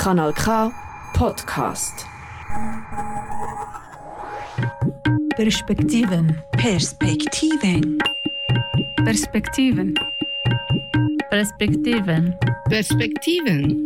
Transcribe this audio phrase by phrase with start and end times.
[0.00, 0.72] Kanal K
[1.12, 2.06] Podcast.
[5.36, 6.40] Perspektiven.
[6.56, 7.98] Perspektiven.
[9.04, 9.94] Perspektiven.
[11.30, 12.38] Perspektiven.
[12.70, 13.84] Perspektiven.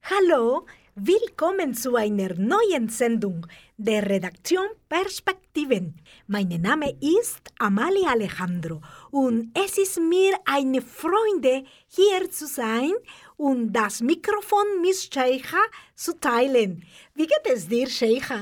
[0.00, 3.46] Hallo, willkommen zu einer neuen Sendung
[3.78, 5.94] der Redaktion Perspektiven.
[6.26, 12.92] Mein Name ist Amalia Alejandro und es ist mir eine Freude, hier zu sein
[13.36, 15.62] und das Mikrofon mit Sheikha
[15.94, 16.84] zu teilen.
[17.14, 18.38] Wie geht es dir, Sheikha?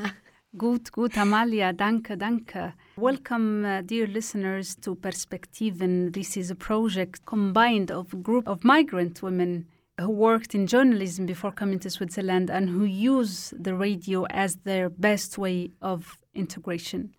[0.57, 1.73] Good, good, Amalia.
[1.73, 2.75] Danke, danke.
[2.97, 6.13] Welcome, uh, dear listeners, to Perspektiven.
[6.13, 9.69] This is a project combined of a group of migrant women
[10.01, 14.89] who worked in journalism before coming to Switzerland and who use the radio as their
[14.89, 17.15] best way of integration.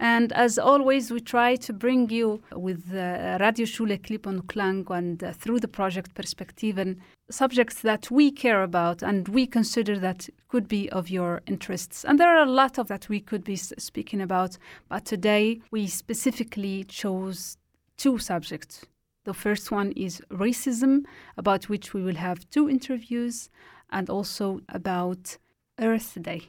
[0.00, 5.32] And as always, we try to bring you with uh, Radio Schule klipp+klang and uh,
[5.32, 6.98] through the project Perspektiven
[7.30, 12.04] subjects that we care about and we consider that could be of your interests.
[12.04, 14.56] And there are a lot of that we could be speaking about,
[14.88, 17.58] but today we specifically chose
[17.96, 18.86] two subjects.
[19.28, 21.04] The first one is racism,
[21.36, 23.50] about which we will have two interviews,
[23.90, 25.36] and also about
[25.78, 26.44] Earth Day.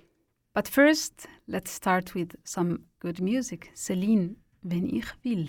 [0.54, 3.72] But first, let's start with some good music.
[3.76, 5.48] Celine, wenn ich will.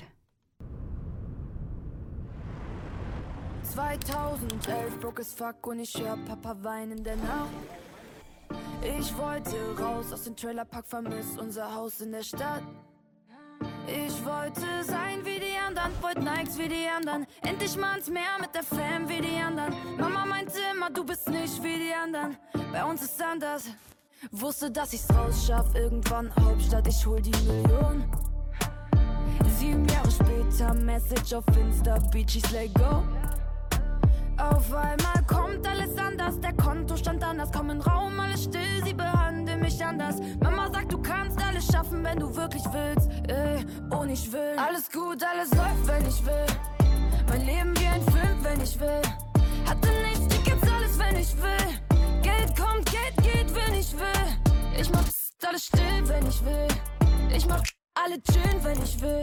[3.63, 7.55] 2011 broke as fuck und ich hör Papa weinen in der Nacht.
[8.83, 10.85] Ich wollte raus aus dem Trailerpark,
[11.39, 12.65] unser Haus in der Stadt.
[13.93, 17.27] Ich wollte sein wie die anderen, wollte Nikes wie die anderen.
[17.43, 19.75] Endlich mal ins Meer mit der Fam wie die anderen.
[19.99, 22.37] Mama meinte immer, du bist nicht wie die anderen.
[22.73, 23.65] Bei uns ist anders.
[24.31, 28.05] Wusste, dass ich's rausschaff, irgendwann Hauptstadt, ich hol die Million.
[29.59, 33.03] Sieben Jahre später, Message auf Insta, Beachies, let go.
[34.37, 39.40] Auf einmal kommt alles anders, der Kontostand anders, komm in Raum, alles still, sie behandeln
[39.71, 40.17] mich anders.
[40.41, 43.65] Mama sagt, du kannst alles schaffen, wenn du wirklich willst, äh,
[43.95, 44.57] und ich will.
[44.57, 46.47] Alles gut, alles läuft, wenn ich will.
[47.29, 49.03] Mein Leben wie ein Film, wenn ich will.
[49.67, 52.23] Hatte nichts, Tickets, alles, wenn ich will.
[52.23, 54.81] Geld kommt, Geld geht, wenn ich will.
[54.81, 55.05] Ich mach
[55.47, 56.69] alles still, wenn ich will.
[57.35, 57.63] Ich mach
[57.95, 59.23] alle chillen, wenn ich will.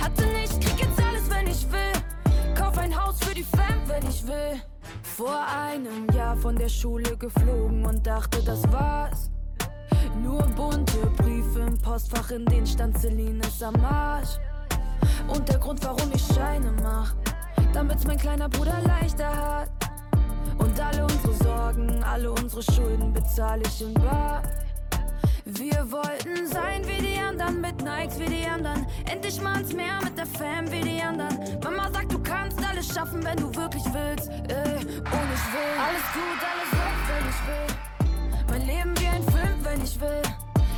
[0.00, 2.54] Hatte nichts, krieg jetzt alles, wenn ich will.
[2.54, 4.60] Kauf ein Haus für die Fam, wenn ich will.
[5.02, 9.33] Vor einem Jahr von der Schule geflogen und dachte, das war's.
[10.22, 14.38] Nur bunte Briefe im Postfach, in denen stand Celine ist am Arsch.
[15.28, 17.14] Und der Grund, warum ich Scheine mach,
[17.72, 19.70] damit's mein kleiner Bruder leichter hat.
[20.58, 24.42] Und alle unsere Sorgen, alle unsere Schulden bezahle ich in Bar.
[25.46, 28.86] Wir wollten sein wie die anderen, mit Nikes wie die anderen.
[29.10, 31.38] Endlich mal ins Meer mit der Fam wie die anderen.
[31.62, 34.28] Mama sagt, du kannst alles schaffen, wenn du wirklich willst.
[34.28, 35.74] Äh, und ich will.
[35.78, 37.93] Alles gut, alles läuft, wenn ich will.
[38.48, 40.22] Mein Leben wie ein Film, wenn ich will.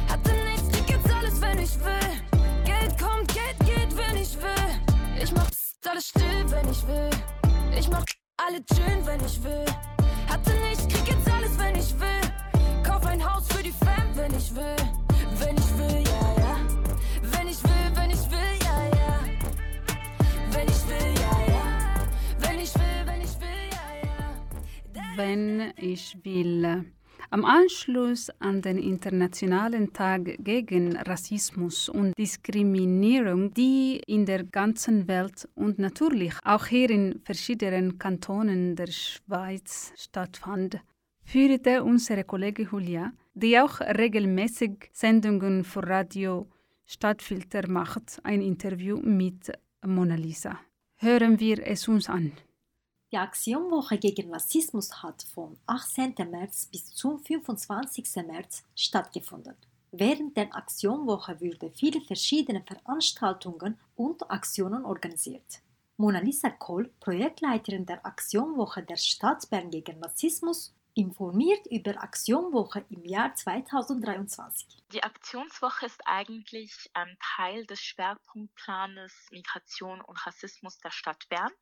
[0.08, 2.10] Hatte nichts, krieg jetzt alles, wenn ich will.
[2.64, 5.22] Geld kommt, Geld geht, wenn ich will.
[5.22, 5.50] Ich mach
[5.90, 7.10] alles still, wenn ich will.
[7.78, 8.04] Ich mach
[8.36, 9.64] alle chillen, wenn ich will.
[10.28, 12.82] Hatte nichts, krieg jetzt alles, wenn ich will.
[12.84, 14.76] Kauf ein Haus für die Fam, wenn ich will.
[15.38, 16.56] Wenn ich will, ja, ja.
[17.22, 19.20] Wenn ich will, wenn ich will, ja, ja.
[20.50, 21.64] Wenn ich will, ja, ja.
[22.38, 25.16] Wenn ich will, wenn ich will, ja, ja.
[25.16, 26.95] Wenn ich will.
[27.30, 35.48] Am Anschluss an den Internationalen Tag gegen Rassismus und Diskriminierung, die in der ganzen Welt
[35.56, 40.80] und natürlich auch hier in verschiedenen Kantonen der Schweiz stattfand,
[41.24, 46.46] führte unsere Kollegin Julia, die auch regelmäßig Sendungen für Radio
[46.84, 49.50] Stadtfilter macht, ein Interview mit
[49.84, 50.60] Mona Lisa.
[50.98, 52.32] Hören wir es uns an.
[53.16, 56.16] Die Aktionwoche gegen Rassismus hat vom 18.
[56.30, 58.14] März bis zum 25.
[58.26, 59.56] März stattgefunden.
[59.90, 65.62] Während der Aktionwoche wurden viele verschiedene Veranstaltungen und Aktionen organisiert.
[65.96, 73.02] Mona Lisa Kohl, Projektleiterin der Aktionwoche der Stadt Bern gegen Rassismus, informiert über Aktionwoche im
[73.06, 74.68] Jahr 2023.
[74.92, 81.52] Die Aktionswoche ist eigentlich ein Teil des Schwerpunktplanes Migration und Rassismus der Stadt Bern,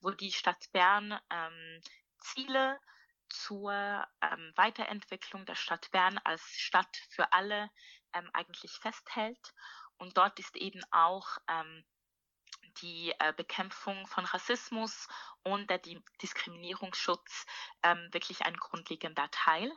[0.00, 1.80] wo die Stadt Bern ähm,
[2.18, 2.78] Ziele
[3.28, 3.72] zur
[4.20, 7.70] ähm, Weiterentwicklung der Stadt Bern als Stadt für alle
[8.12, 9.54] ähm, eigentlich festhält.
[9.98, 11.84] Und dort ist eben auch ähm,
[12.82, 15.08] die äh, Bekämpfung von Rassismus
[15.42, 17.46] und der Di Diskriminierungsschutz
[17.82, 19.72] ähm, wirklich ein grundlegender Teil.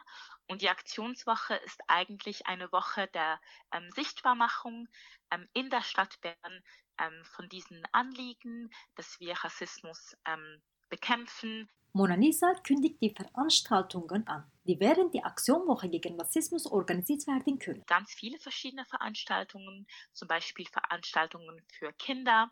[0.50, 3.40] Und die Aktionswoche ist eigentlich eine Woche der
[3.72, 4.88] ähm, Sichtbarmachung
[5.32, 6.64] ähm, in der Stadt Bern
[7.00, 10.60] ähm, von diesen Anliegen, dass wir Rassismus ähm,
[10.90, 11.70] bekämpfen.
[11.94, 17.84] Mona Lisa kündigt die Veranstaltungen an, die während der Aktionwoche gegen Rassismus organisiert werden können.
[17.86, 22.52] Ganz viele verschiedene Veranstaltungen, zum Beispiel Veranstaltungen für Kinder,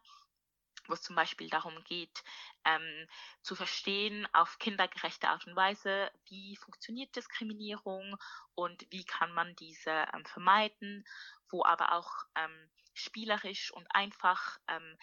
[0.88, 2.24] wo es zum Beispiel darum geht,
[2.66, 3.07] ähm,
[3.42, 8.18] zu verstehen auf kindergerechte Art und Weise, wie funktioniert Diskriminierung
[8.56, 11.06] und wie kann man diese ähm, vermeiden,
[11.50, 14.98] wo aber auch ähm, spielerisch und einfach ähm,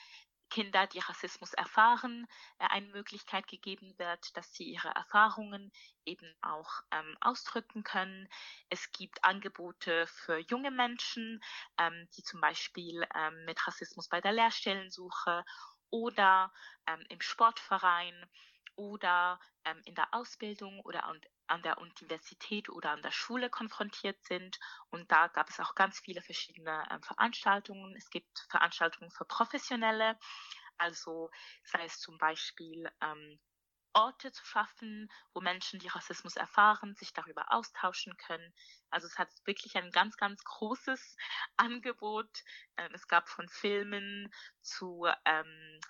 [0.54, 2.28] Kinder, die Rassismus erfahren,
[2.60, 5.72] äh, eine Möglichkeit gegeben wird, dass sie ihre Erfahrungen
[6.04, 8.28] eben auch ähm, ausdrücken können.
[8.68, 11.42] Es gibt Angebote für junge Menschen,
[11.76, 15.44] ähm, die zum Beispiel ähm, mit Rassismus bei der Lehrstellensuche
[15.94, 16.52] oder
[16.88, 18.26] ähm, im Sportverein
[18.74, 24.20] oder ähm, in der Ausbildung oder an, an der Universität oder an der Schule konfrontiert
[24.24, 24.58] sind.
[24.90, 27.94] Und da gab es auch ganz viele verschiedene ähm, Veranstaltungen.
[27.94, 30.18] Es gibt Veranstaltungen für Professionelle,
[30.78, 31.30] also
[31.62, 33.38] sei es zum Beispiel ähm,
[33.94, 38.52] Orte zu schaffen, wo Menschen, die Rassismus erfahren, sich darüber austauschen können.
[38.90, 41.16] Also es hat wirklich ein ganz, ganz großes
[41.56, 42.44] Angebot.
[42.76, 44.32] Ähm, es gab von Filmen
[44.62, 45.80] zu ähm,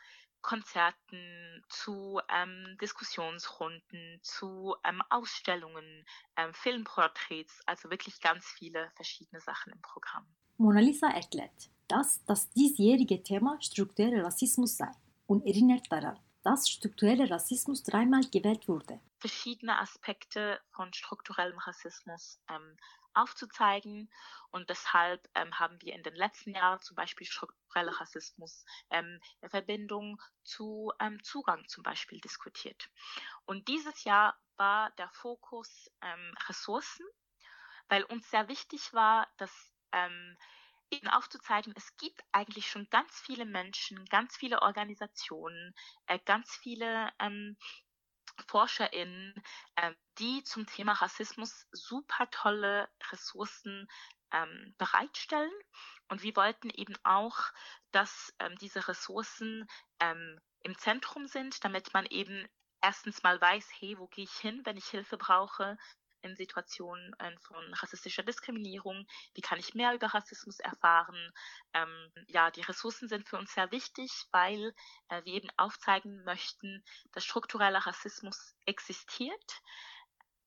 [0.45, 6.05] Konzerten, zu ähm, Diskussionsrunden, zu ähm, Ausstellungen,
[6.37, 10.27] ähm, Filmporträts, also wirklich ganz viele verschiedene Sachen im Programm.
[10.59, 14.91] Mona Lisa erklärt, dass das diesjährige Thema struktureller Rassismus sei
[15.27, 19.01] und erinnert daran, dass struktureller Rassismus dreimal gewählt wurde.
[19.19, 22.77] Verschiedene Aspekte von strukturellem Rassismus ähm,
[23.15, 24.11] aufzuzeigen.
[24.51, 29.49] Und deshalb ähm, haben wir in den letzten Jahren zum Beispiel struktureller Rassismus ähm, in
[29.49, 32.91] Verbindung zu ähm, Zugang zum Beispiel diskutiert.
[33.47, 37.07] Und dieses Jahr war der Fokus ähm, Ressourcen,
[37.89, 40.37] weil uns sehr wichtig war, dass ähm,
[40.91, 45.75] eben aufzuzeigen, es gibt eigentlich schon ganz viele Menschen, ganz viele Organisationen,
[46.07, 47.57] äh, ganz viele ähm,
[48.49, 49.35] ForscherInnen,
[49.77, 53.89] äh, die zum Thema Rassismus super tolle Ressourcen
[54.33, 55.53] ähm, bereitstellen.
[56.09, 57.39] Und wir wollten eben auch,
[57.93, 59.67] dass ähm, diese Ressourcen
[60.01, 62.47] ähm, im Zentrum sind, damit man eben
[62.83, 65.79] erstens mal weiß, hey, wo gehe ich hin, wenn ich Hilfe brauche?
[66.25, 69.07] In Situationen äh, von rassistischer Diskriminierung?
[69.35, 71.33] Wie kann ich mehr über Rassismus erfahren?
[71.73, 74.75] Ähm, ja, die Ressourcen sind für uns sehr wichtig, weil
[75.09, 76.83] äh, wir eben aufzeigen möchten,
[77.13, 79.63] dass struktureller Rassismus existiert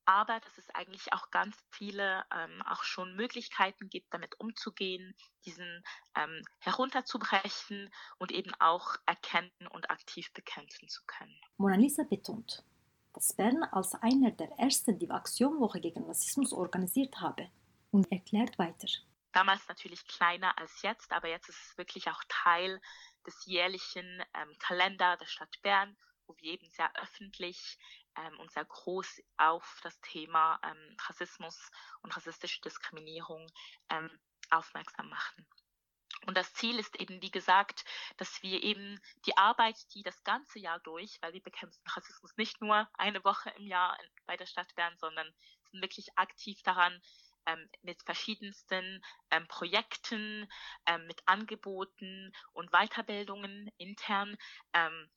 [0.08, 5.14] aber dass es eigentlich auch ganz viele ähm, auch schon Möglichkeiten gibt, damit umzugehen,
[5.46, 5.84] diesen
[6.16, 11.38] ähm, herunterzubrechen und eben auch erkennen und aktiv bekämpfen zu können.
[11.58, 12.64] Mona Lisa betont,
[13.18, 17.50] dass Bern als einer der ersten die Aktionwoche gegen Rassismus organisiert habe
[17.90, 18.88] und erklärt weiter.
[19.32, 22.80] Damals natürlich kleiner als jetzt, aber jetzt ist es wirklich auch Teil
[23.26, 25.98] des jährlichen ähm, Kalender der Stadt Bern,
[26.28, 27.80] wo wir eben sehr öffentlich
[28.18, 31.72] ähm, und sehr groß auf das Thema ähm, Rassismus
[32.04, 33.48] und rassistische Diskriminierung
[33.90, 34.12] ähm,
[34.52, 35.48] aufmerksam machen.
[36.26, 37.86] Und das Ziel ist eben, wie gesagt,
[38.18, 42.62] dass wir eben die Arbeit, die das ganze Jahr durch, weil wir bekämpfen Rassismus nicht
[42.62, 45.32] nur eine Woche im Jahr bei der Stadt Bern, sondern
[45.72, 47.02] sind wirklich aktiv daran,
[47.46, 50.50] ähm, mit verschiedensten ähm, Projekten,
[50.86, 54.38] ähm, mit Angeboten und Weiterbildungen intern
[54.74, 55.10] ähm,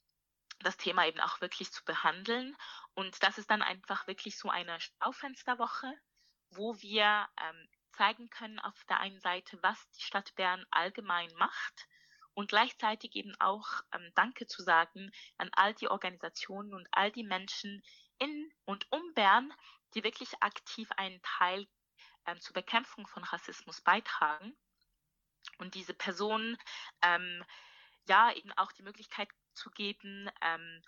[0.61, 2.56] das Thema eben auch wirklich zu behandeln.
[2.94, 5.93] Und das ist dann einfach wirklich so eine Schaufensterwoche,
[6.51, 11.89] wo wir ähm, zeigen können auf der einen Seite, was die Stadt Bern allgemein macht
[12.35, 17.25] und gleichzeitig eben auch ähm, Danke zu sagen an all die Organisationen und all die
[17.25, 17.82] Menschen
[18.19, 19.53] in und um Bern,
[19.94, 21.67] die wirklich aktiv einen Teil
[22.27, 24.56] ähm, zur Bekämpfung von Rassismus beitragen.
[25.59, 26.56] Und diese Personen
[27.03, 27.44] ähm,
[28.09, 30.82] ja eben auch die Möglichkeit zu geben, ähm,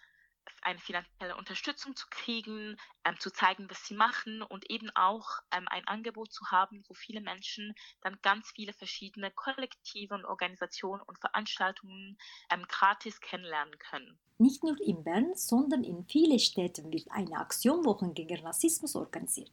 [0.63, 5.67] eine finanzielle Unterstützung zu kriegen, ähm, zu zeigen, was sie machen und eben auch ähm,
[5.69, 11.19] ein Angebot zu haben, wo viele Menschen dann ganz viele verschiedene Kollektive und Organisationen und
[11.19, 12.17] Veranstaltungen
[12.51, 14.19] ähm, gratis kennenlernen können.
[14.39, 19.53] Nicht nur in Bern, sondern in vielen Städten wird eine Aktionwoche gegen Rassismus organisiert.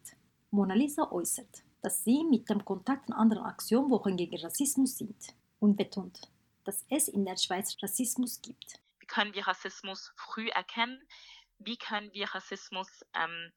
[0.52, 5.76] Mona Lisa äußert, dass sie mit dem Kontakt an anderen Aktionwochen gegen Rassismus sind und
[5.76, 6.22] betont,
[6.64, 11.06] dass es in der Schweiz Rassismus gibt können wir Rassismus früh erkennen?
[11.58, 13.52] Wie können wir Rassismus ähm,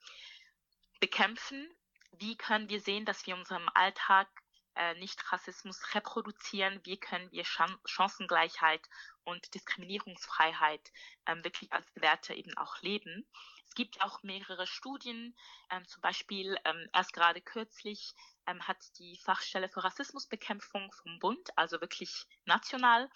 [0.99, 1.71] bekämpfen?
[2.13, 4.29] Wie können wir sehen, dass wir in unserem Alltag
[4.75, 6.81] äh, nicht Rassismus reproduzieren?
[6.85, 8.89] Wie können wir Chan Chancengleichheit
[9.25, 10.93] und Diskriminierungsfreiheit
[11.27, 13.27] ähm, wirklich als Werte eben auch leben?
[13.69, 15.35] Es gibt auch mehrere Studien,
[15.71, 18.15] ähm, zum Beispiel ähm, erst gerade kürzlich
[18.47, 23.09] ähm, hat die Fachstelle für Rassismusbekämpfung vom Bund, also wirklich national,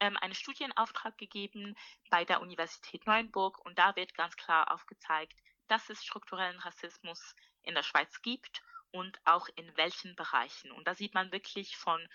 [0.00, 1.76] ähm, einen Studienauftrag gegeben
[2.10, 7.74] bei der Universität Neuenburg und da wird ganz klar aufgezeigt, dass es strukturellen Rassismus in
[7.74, 10.70] der Schweiz gibt und auch in welchen Bereichen.
[10.72, 12.06] Und da sieht man wirklich von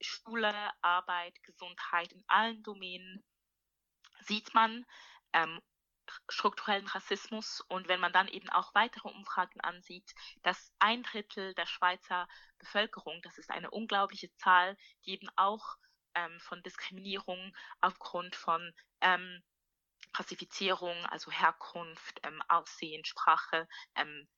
[0.00, 0.52] Schule,
[0.82, 3.24] Arbeit, Gesundheit in allen Domänen
[4.20, 4.84] sieht man
[5.32, 5.60] ähm,
[6.28, 11.66] strukturellen Rassismus und wenn man dann eben auch weitere Umfragen ansieht, dass ein Drittel der
[11.66, 15.76] Schweizer Bevölkerung, das ist eine unglaubliche Zahl, die eben auch
[16.14, 19.42] ähm, von Diskriminierung aufgrund von ähm,
[20.12, 24.28] Klassifizierung, also Herkunft, ähm, Aussehen, Sprache, ähm,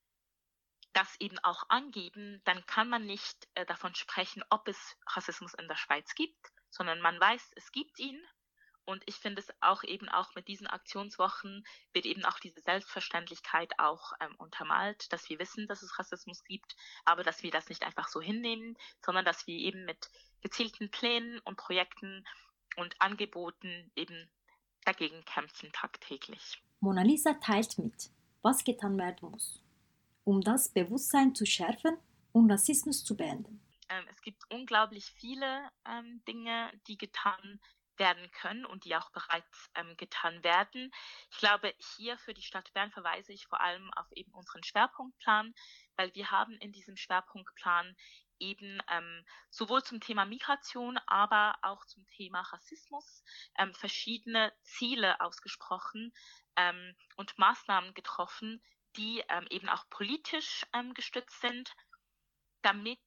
[0.93, 5.67] das eben auch angeben, dann kann man nicht äh, davon sprechen, ob es Rassismus in
[5.69, 8.21] der Schweiz gibt, sondern man weiß, es gibt ihn
[8.87, 13.79] und ich finde es auch eben auch mit diesen Aktionswochen wird eben auch diese Selbstverständlichkeit
[13.79, 17.83] auch ähm, untermalt, dass wir wissen, dass es Rassismus gibt, aber dass wir das nicht
[17.85, 20.11] einfach so hinnehmen, sondern dass wir eben mit
[20.43, 22.25] gezielten Plänen und Projekten
[22.77, 24.29] und Angeboten eben
[24.85, 26.63] dagegen kämpfen tagtäglich.
[26.81, 28.11] Mona Lisa teilt mit,
[28.43, 29.63] was getan werden muss,
[30.25, 31.97] um das Bewusstsein zu schärfen
[32.33, 33.61] und Rassismus zu beenden.
[33.89, 37.61] Ähm, es gibt unglaublich viele ähm, Dinge, die getan
[37.99, 40.91] werden können und die auch bereits ähm, getan werden.
[41.31, 45.55] Ich glaube, hier für die Stadt Bern verweise ich vor allem auf eben unseren Schwerpunktplan,
[45.97, 47.97] weil wir haben in diesem Schwerpunktplan
[48.39, 53.23] eben ähm, sowohl zum Thema Migration, aber auch zum Thema Rassismus
[53.59, 56.13] ähm, verschiedene Ziele ausgesprochen
[56.57, 58.63] ähm, und Maßnahmen getroffen,
[58.97, 61.75] die ähm, eben auch politisch ähm, gestützt sind,
[62.63, 63.01] damit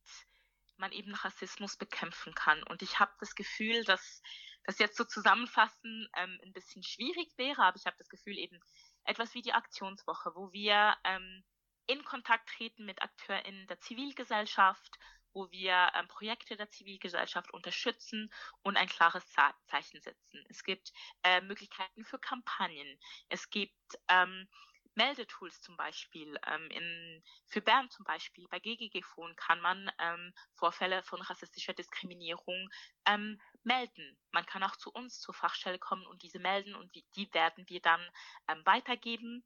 [0.79, 2.63] man eben Rassismus bekämpfen kann.
[2.63, 4.21] Und ich habe das Gefühl, dass
[4.63, 8.59] das jetzt so zusammenfassen ähm, ein bisschen schwierig wäre, aber ich habe das Gefühl eben
[9.03, 11.43] etwas wie die Aktionswoche, wo wir ähm,
[11.87, 14.99] in Kontakt treten mit AkteurInnen der Zivilgesellschaft,
[15.33, 18.31] wo wir ähm, Projekte der Zivilgesellschaft unterstützen
[18.61, 20.45] und ein klares Zeichen setzen.
[20.49, 20.91] Es gibt
[21.23, 22.99] äh, Möglichkeiten für Kampagnen.
[23.29, 23.73] Es gibt
[24.09, 24.49] ähm,
[24.97, 26.37] Meldetools zum Beispiel.
[26.45, 32.69] Ähm, in, für Bern zum Beispiel, bei GGG-Phone kann man ähm, Vorfälle von rassistischer Diskriminierung
[33.05, 34.17] ähm, melden.
[34.31, 37.63] Man kann auch zu uns zur Fachstelle kommen und diese melden und die, die werden
[37.69, 38.01] wir dann
[38.47, 39.45] ähm, weitergeben.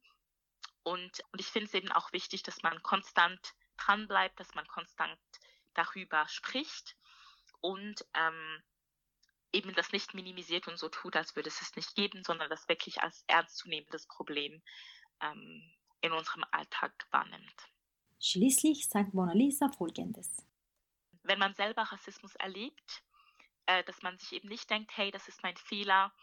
[0.84, 5.20] Und, und ich finde es eben auch wichtig, dass man konstant dranbleibt, dass man konstant
[5.74, 6.96] darüber spricht
[7.60, 8.64] und ähm,
[9.54, 12.70] eben das nicht minimisiert und so tut, als würde es es nicht geben, sondern das
[12.70, 14.62] wirklich als ernstzunehmendes Problem
[15.22, 15.64] ähm,
[16.02, 17.70] in unserem Alltag wahrnimmt.
[18.20, 20.46] Schließlich sagt Mona Lisa Folgendes.
[21.24, 23.04] Wenn man selber Rassismus erlebt,
[23.66, 26.14] äh, dass man sich eben nicht denkt, hey, das ist mein Fehler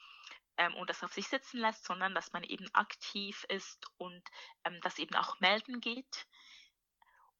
[0.56, 4.22] ähm, und das auf sich sitzen lässt, sondern dass man eben aktiv ist und
[4.64, 6.26] ähm, das eben auch melden geht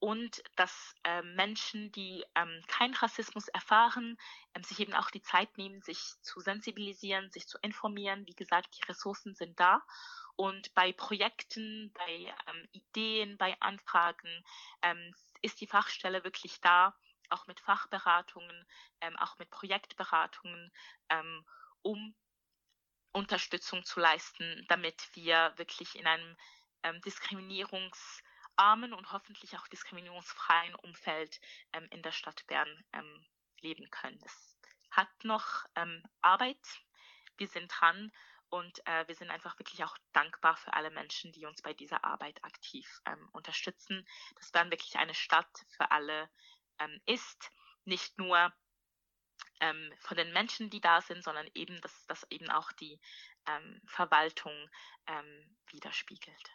[0.01, 4.17] und dass äh, Menschen, die ähm, keinen Rassismus erfahren,
[4.55, 8.27] ähm, sich eben auch die Zeit nehmen, sich zu sensibilisieren, sich zu informieren.
[8.27, 9.83] Wie gesagt, die Ressourcen sind da
[10.39, 14.45] und bei Projekten, bei ähm, Ideen, bei Anfragen
[14.83, 16.97] ähm, ist die Fachstelle wirklich da,
[17.29, 18.65] auch mit Fachberatungen,
[19.01, 20.73] ähm, auch mit Projektberatungen,
[21.09, 21.45] ähm,
[21.83, 22.15] um
[23.11, 26.37] Unterstützung zu leisten, damit wir wirklich in einem
[26.85, 31.41] ähm, diskriminierungsarmen und hoffentlich auch diskriminierungsfreien Umfeld
[31.73, 32.85] ähm, in der Stadt Bern
[33.61, 34.21] leben können.
[34.25, 34.57] Es
[34.93, 35.65] hat noch
[36.21, 36.65] Arbeit.
[37.39, 38.13] Wir sind dran
[38.51, 42.05] und äh, wir sind einfach wirklich auch dankbar für alle Menschen, die uns bei dieser
[42.05, 44.07] Arbeit aktiv ähm, unterstützen.
[44.37, 46.31] Dass Bern wirklich eine Stadt für alle
[46.79, 47.51] ähm, ist.
[47.85, 48.53] Nicht nur
[49.61, 53.01] ähm, von den Menschen, die da sind, sondern eben, dass das eben auch die
[53.47, 54.53] ähm, Verwaltung
[55.07, 56.53] ähm, widerspiegelt.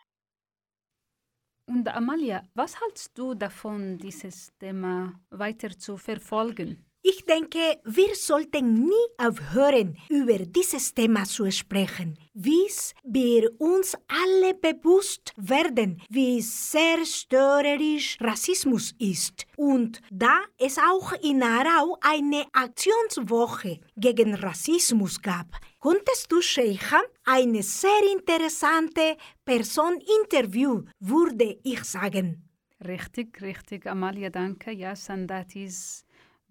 [1.65, 6.85] Und Amalia, was hältst du davon, dieses Thema weiter zu verfolgen?
[7.05, 14.53] Ich denke, wir sollten nie aufhören, über dieses Thema zu sprechen, bis wir uns alle
[14.53, 19.45] bewusst werden, wie sehr störerisch Rassismus ist.
[19.57, 25.47] Und da es auch in Arau eine Aktionswoche gegen Rassismus gab,
[25.79, 32.49] konntest du Sheikha eine sehr interessante Person interview, würde ich sagen.
[32.79, 34.71] Richtig, richtig, Amalia, danke.
[34.71, 36.05] Yes, and that is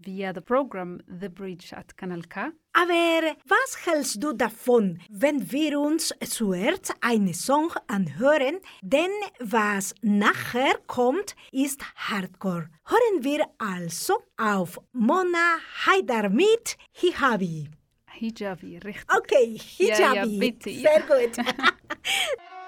[0.04, 2.52] via the program The Bridge at Kanal K.
[2.74, 10.78] Aber was hältst du davon, wenn wir uns zuerst einen Song anhören, denn was nachher
[10.86, 12.68] kommt, ist Hardcore.
[12.84, 17.68] Hören wir also auf Mona Haidar mit Hijabi.
[18.10, 19.16] Hijabi, richtig.
[19.16, 20.02] Okay, Hijabi.
[20.02, 20.70] Ja, ja, bitte.
[20.70, 21.36] Sehr gut.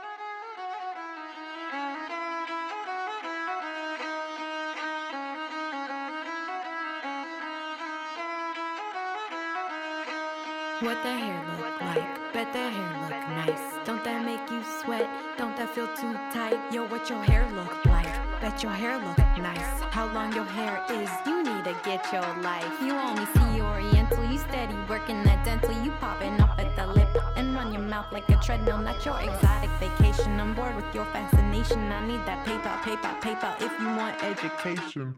[10.80, 12.32] what their hair look like.
[12.32, 13.86] Bet their hair look nice.
[13.86, 15.08] Don't that make you sweat?
[15.38, 16.58] Don't that feel too tight?
[16.72, 18.10] Yo, what your hair look like?
[18.40, 19.80] Bet your hair look nice.
[19.92, 21.08] How long your hair is?
[21.26, 22.66] You need to get your life.
[22.82, 24.24] You only see Oriental.
[24.24, 25.72] You steady working that dental.
[25.84, 28.78] You popping up at the lip and run your mouth like a treadmill.
[28.78, 30.40] Not your exotic vacation.
[30.40, 31.92] I'm bored with your fascination.
[31.92, 33.54] I need that PayPal, PayPal, PayPal.
[33.62, 35.14] If you want education.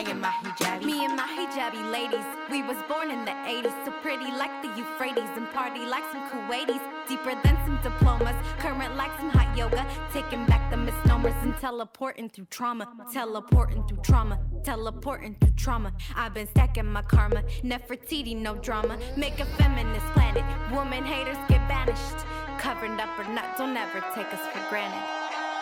[0.00, 0.84] Swagging swagging my hijab.
[0.84, 4.68] Me and my hijabi ladies, we was born in the 80s, so pretty like the
[4.76, 9.84] Euphrates and party like some Kuwaitis, deeper than some diplomas, current like some hot yoga,
[10.12, 15.92] taking back the misnomers and teleporting through trauma, teleporting through trauma, teleporting through trauma.
[16.16, 18.98] I've been stacking my karma, Nefertiti, no drama.
[19.16, 22.24] Make a feminist planet, woman haters get banished.
[22.58, 25.02] Covered up or not, don't ever take us for granted.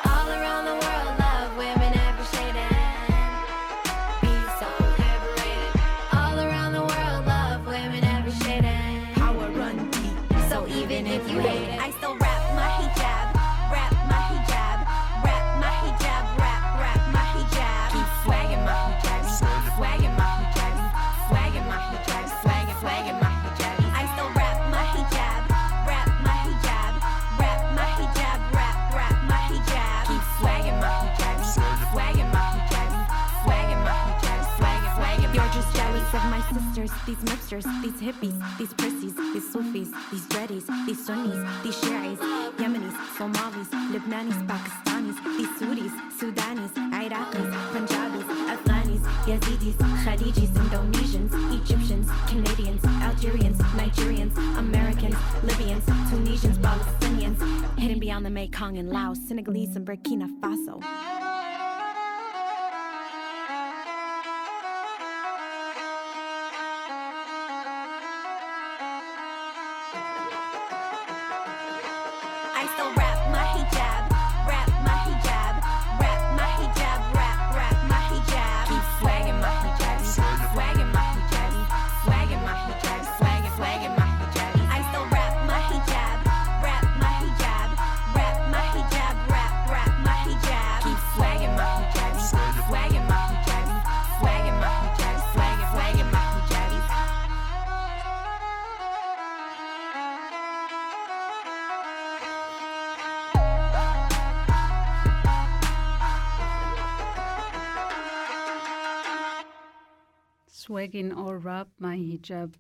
[0.05, 0.68] All around
[36.89, 41.79] my sisters, these mipsters, these hippies, these prissies, these Sufis, these dreadies, these Sunnis, these
[41.81, 42.21] Shiites,
[42.57, 52.85] Yemenis, Somalis, Lebanese, Pakistanis, these Sudis, Sudanis, Iraqis, Punjabis, Afghanis, Yazidis, Khadijis, Indonesians, Egyptians, Canadians,
[53.03, 60.29] Algerians, Nigerians, Americans, Libyans, Tunisians, Palestinians, hidden beyond the Mekong and Laos, Senegalese, and Burkina
[60.41, 61.58] Faso.
[110.79, 112.53] Swagging or rap my hijab.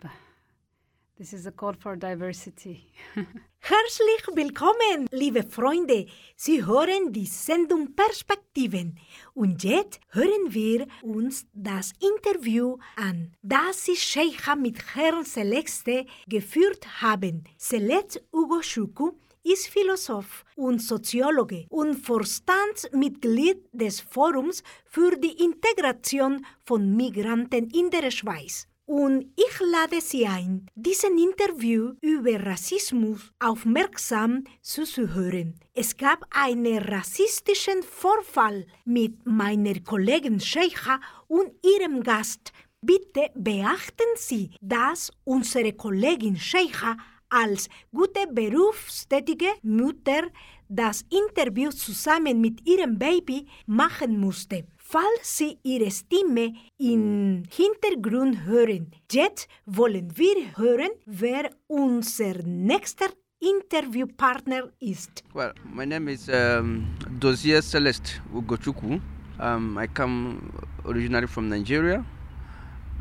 [1.16, 2.90] This is a call for diversity.
[3.14, 6.06] Herzlich willkommen, liebe Freunde.
[6.34, 8.98] Sie hören die Sendung Perspektiven.
[9.34, 17.00] Und jetzt hören wir uns das Interview an, das Sie Sheikha mit Herrn Celeste geführt
[17.00, 17.44] haben.
[17.56, 19.12] Celeste Ugo Shuku
[19.52, 28.10] ist Philosoph und Soziologe und Vorstandsmitglied des Forums für die Integration von Migranten in der
[28.10, 28.66] Schweiz.
[28.84, 35.60] Und ich lade Sie ein, diesen Interview über Rassismus aufmerksam zuzuhören.
[35.74, 42.52] Es gab einen rassistischen Vorfall mit meiner Kollegin Sheikha und ihrem Gast.
[42.80, 46.96] Bitte beachten Sie, dass unsere Kollegin Sheikha
[47.30, 50.28] als gute berufstätige Mutter
[50.68, 54.64] das Interview zusammen mit ihrem Baby machen musste.
[54.76, 63.08] Falls Sie Ihre Stimme im Hintergrund hören, jetzt wollen wir hören, wer unser nächster
[63.40, 65.22] Interviewpartner ist.
[65.34, 66.86] Well, my name is um,
[67.20, 68.98] Dozier Celeste Ugochukwu.
[69.38, 70.52] Um, I come
[70.84, 72.04] originally from Nigeria,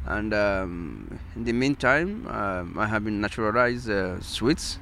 [0.08, 4.80] and um, in the meantime, um, I have been naturalized uh, Swiss.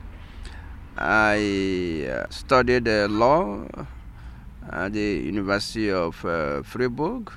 [0.98, 3.68] I uh, studied uh, law
[4.72, 7.32] at the University of uh, Freiburg,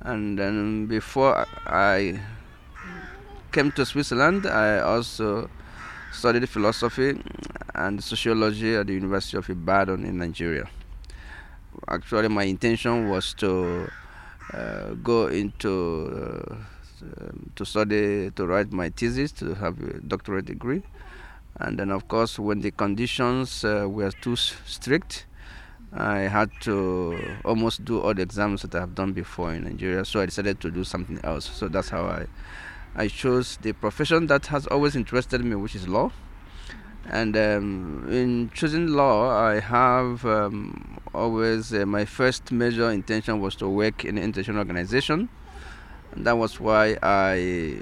[0.00, 2.18] and then before I
[3.52, 5.50] came to Switzerland, I also
[6.12, 7.20] studied philosophy
[7.74, 10.66] and sociology at the University of Ibadan in Nigeria.
[11.88, 13.86] Actually, my intention was to
[14.54, 20.46] uh, go into uh, um, to study to write my thesis to have a doctorate
[20.46, 20.82] degree,
[21.60, 25.26] and then of course when the conditions uh, were too strict,
[25.92, 30.20] I had to almost do all the exams that I've done before in Nigeria, so
[30.20, 31.48] I decided to do something else.
[31.48, 32.26] So that's how I,
[32.94, 36.12] I chose the profession that has always interested me, which is law.
[37.08, 43.54] And um, in choosing law, I have um, always uh, my first major intention was
[43.56, 45.28] to work in an international organization.
[46.16, 47.76] That was why I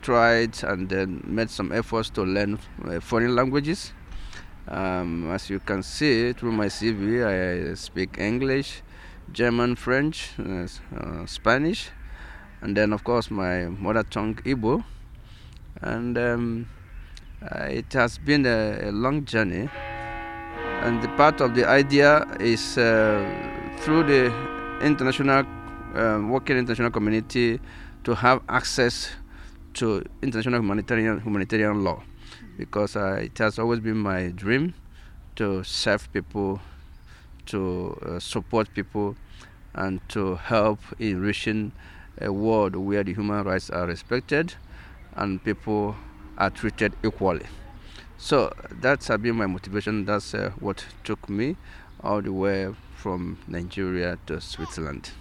[0.00, 3.92] tried and then made some efforts to learn uh, foreign languages.
[4.68, 8.82] Um, as you can see through my CV, I speak English,
[9.32, 11.90] German, French, uh, uh, Spanish,
[12.62, 14.82] and then of course my mother tongue Igbo.
[15.82, 16.68] And um,
[17.42, 19.68] uh, it has been a, a, long journey,
[20.82, 23.24] and the part of the idea is uh,
[23.80, 24.32] through the
[24.82, 25.44] international
[25.94, 27.60] uh, working international community
[28.04, 29.10] to have access
[29.74, 32.02] to international humanitarian humanitarian law,
[32.56, 34.74] because uh, it has always been my dream
[35.36, 36.60] to serve people,
[37.46, 39.16] to uh, support people,
[39.74, 41.72] and to help in reaching
[42.20, 44.54] a world where the human rights are respected
[45.14, 45.96] and people
[46.38, 47.46] are treated equally.
[48.18, 50.04] So that's been my motivation.
[50.04, 51.56] That's uh, what took me
[52.02, 55.12] all the way from Nigeria to Switzerland.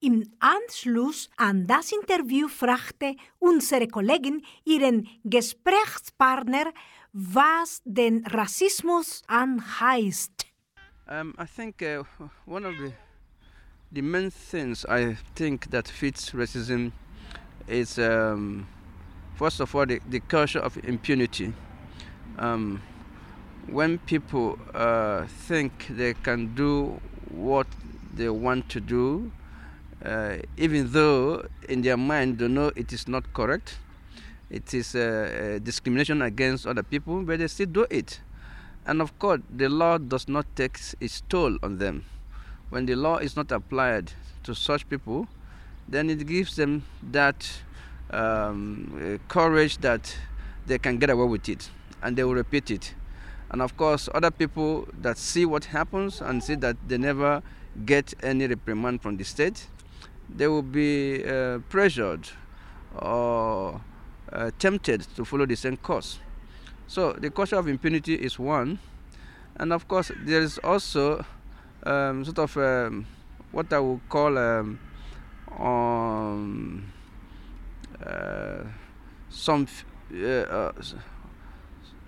[0.00, 6.72] Im Anschluss an das Interview fragte unsere Kollegin ihren Gesprächspartner,
[7.12, 10.46] was den Rassismus anheißt.
[11.08, 12.04] Um, I think uh,
[12.46, 12.92] one of the
[13.92, 16.92] the main things I think that fits racism
[17.68, 18.66] is um,
[19.36, 21.54] first of all the, the culture of impunity.
[22.38, 22.82] Um,
[23.66, 27.66] when people uh, think they can do what
[28.14, 29.30] they want to do,
[30.06, 33.78] uh, even though in their mind they know it is not correct,
[34.50, 38.20] it is uh, discrimination against other people, but they still do it.
[38.86, 42.04] And of course, the law does not take its toll on them.
[42.70, 44.12] When the law is not applied
[44.44, 45.26] to such people,
[45.88, 47.50] then it gives them that
[48.10, 50.16] um, courage that
[50.66, 51.68] they can get away with it
[52.02, 52.94] and they will repeat it.
[53.50, 57.42] And of course, other people that see what happens and see that they never
[57.84, 59.66] get any reprimand from the state,
[60.28, 62.28] they will be uh, pressured
[62.98, 63.80] or
[64.32, 66.18] uh, tempted to follow the same course.
[66.86, 68.78] So the culture of impunity is one,
[69.56, 71.24] and of course there is also
[71.84, 73.06] um, sort of um,
[73.52, 74.78] what I would call um,
[75.58, 76.92] um
[78.04, 78.64] uh,
[79.30, 79.66] some
[80.14, 80.72] uh, uh,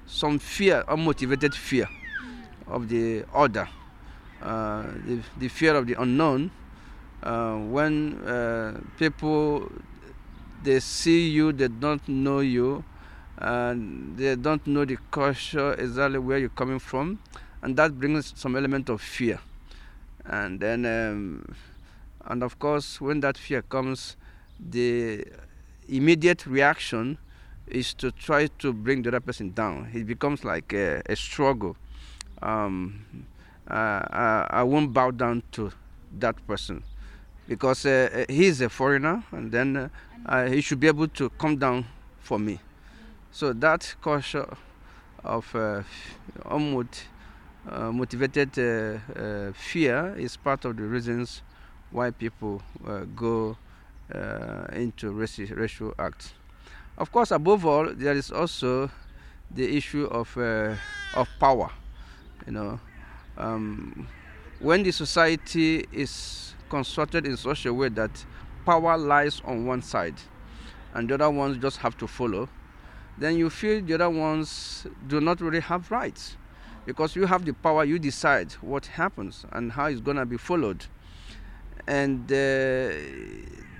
[0.07, 1.89] some fear, unmotivated fear
[2.67, 3.69] of the other,
[4.43, 6.51] uh, the, the fear of the unknown.
[7.23, 9.71] Uh, when uh, people
[10.63, 12.85] they see you, they don't know you,
[13.39, 17.19] and they don't know the culture exactly where you're coming from,
[17.63, 19.41] and that brings some element of fear.
[20.25, 21.55] And then, um,
[22.27, 24.17] and of course, when that fear comes,
[24.61, 25.25] the
[25.89, 27.19] immediate reaction
[27.67, 29.91] is to try to bring the other person down.
[29.93, 31.77] It becomes like a, a struggle.
[32.43, 33.27] Um,
[33.71, 35.73] uh, I, I, won't bow down to
[36.19, 36.83] that person
[37.49, 39.89] because uh, he's a foreigner, and then uh,
[40.27, 41.87] uh, he should be able to come down
[42.21, 42.61] for me.
[43.33, 44.47] So that culture
[45.25, 45.83] of uh,
[46.45, 51.43] uh, motivated uh, fear is part of the reasons
[51.91, 52.63] why people
[53.17, 53.57] go
[54.73, 56.33] into racial acts.
[56.97, 58.91] Of course, above all, there is also
[59.51, 60.37] the issue of
[61.15, 61.71] of power.
[62.47, 62.81] You know,
[63.37, 64.09] um,
[64.61, 68.25] when the society is constructed in such a way that
[68.65, 70.15] power lies on one side
[70.95, 72.49] and the other ones just have to follow,
[73.17, 76.37] then you feel the other ones do not really have rights.
[76.87, 80.39] Because you have the power, you decide what happens and how it's going to be
[80.39, 80.87] followed.
[81.87, 82.97] And uh,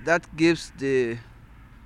[0.05, 1.17] that gives the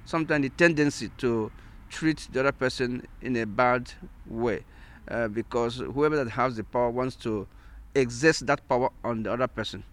[0.05, 1.51] sometimes the tendency to
[1.89, 3.91] treat the other person in a bad
[4.25, 4.65] way.
[5.07, 7.47] Uh, because whoever that has the power wants to
[7.95, 9.83] exert that power on the other person.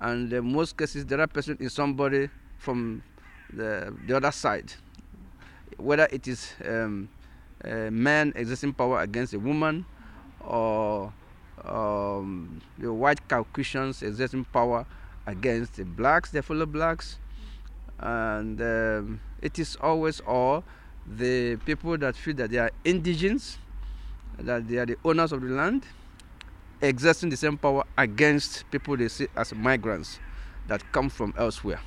[0.00, 3.02] And in most cases, the other person is somebody from
[3.52, 4.72] the, the other side.
[5.76, 7.08] Whether it is um,
[7.62, 9.84] a man exerting power against a woman
[10.40, 11.12] or
[11.64, 14.86] um, the white Caucasians exerting power
[15.26, 17.18] against the blacks, the fellow blacks,
[17.98, 20.64] and um, it is always all
[21.06, 23.58] the people that feel that they are indigenous,
[24.38, 25.84] that they are the owners of the land,
[26.82, 30.18] exerting the same power against people they see as migrants
[30.66, 31.80] that come from elsewhere.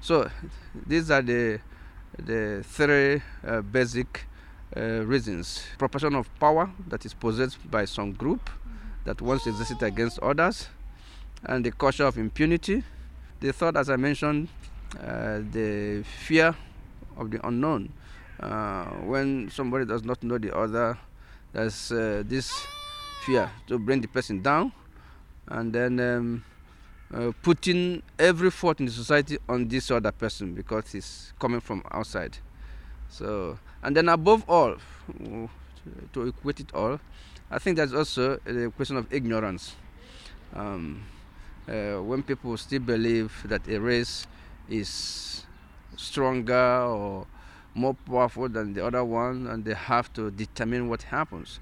[0.00, 0.30] So
[0.86, 1.60] these are the
[2.18, 4.26] the three uh, basic
[4.76, 8.50] uh, reasons proportion of power that is possessed by some group
[9.04, 10.68] that wants to exert it against others,
[11.44, 12.82] and the culture of impunity.
[13.40, 14.48] The third, as I mentioned,
[14.98, 16.54] uh, the fear
[17.16, 17.92] of the unknown.
[18.40, 20.98] Uh, when somebody does not know the other,
[21.52, 22.52] there's uh, this
[23.24, 24.72] fear to bring the person down,
[25.48, 26.44] and then um,
[27.12, 31.82] uh, putting every fault in the society on this other person because he's coming from
[31.90, 32.36] outside.
[33.08, 34.76] So, and then above all,
[36.12, 37.00] to equate it all,
[37.50, 39.74] I think there's also a question of ignorance.
[40.54, 41.02] Um,
[41.68, 44.26] uh, when people still believe that a race
[44.68, 45.46] is
[45.96, 47.26] stronger or
[47.74, 51.58] more powerful than the other one, and they have to determine what happens.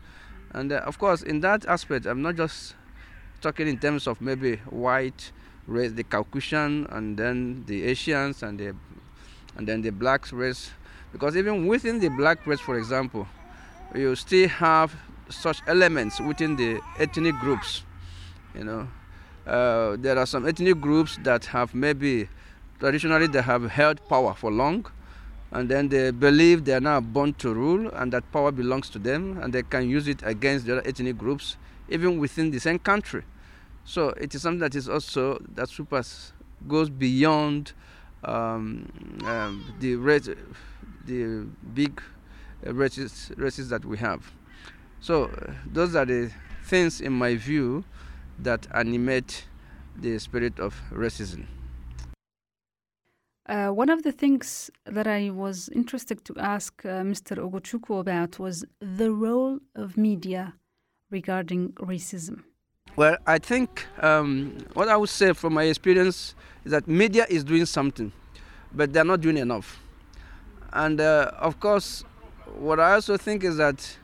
[0.52, 2.74] And uh, of course, in that aspect, I'm not just
[3.40, 5.32] talking in terms of maybe white
[5.66, 8.74] race, the Caucasian, and then the Asians, and the
[9.56, 10.70] and then the black race,
[11.12, 13.26] because even within the black race, for example,
[13.94, 14.94] you still have
[15.28, 17.82] such elements within the ethnic groups.
[18.54, 18.88] You know,
[19.46, 22.28] uh, there are some ethnic groups that have maybe
[22.78, 24.86] traditionally they have held power for long,
[25.52, 28.98] and then they believe they are now born to rule, and that power belongs to
[28.98, 31.56] them, and they can use it against the other ethnic groups,
[31.88, 33.22] even within the same country.
[33.84, 36.02] So it is something that is also that super
[36.66, 37.72] goes beyond
[38.24, 38.88] um,
[39.24, 40.28] um, the race,
[41.06, 42.00] the big
[42.64, 44.32] races, races that we have.
[45.00, 46.30] So uh, those are the
[46.64, 47.84] things, in my view,
[48.38, 49.46] that animate
[49.96, 51.46] the spirit of racism.
[53.48, 57.36] Uh, one of the things that I was interested to ask uh, Mr.
[57.38, 60.54] Ugochukwu about was the role of media
[61.10, 62.44] regarding racism.
[62.94, 67.42] Well, I think um, what I would say from my experience is that media is
[67.42, 68.12] doing something,
[68.72, 69.80] but they're not doing enough.
[70.72, 72.04] And uh, of course,
[72.58, 73.96] what I also think is that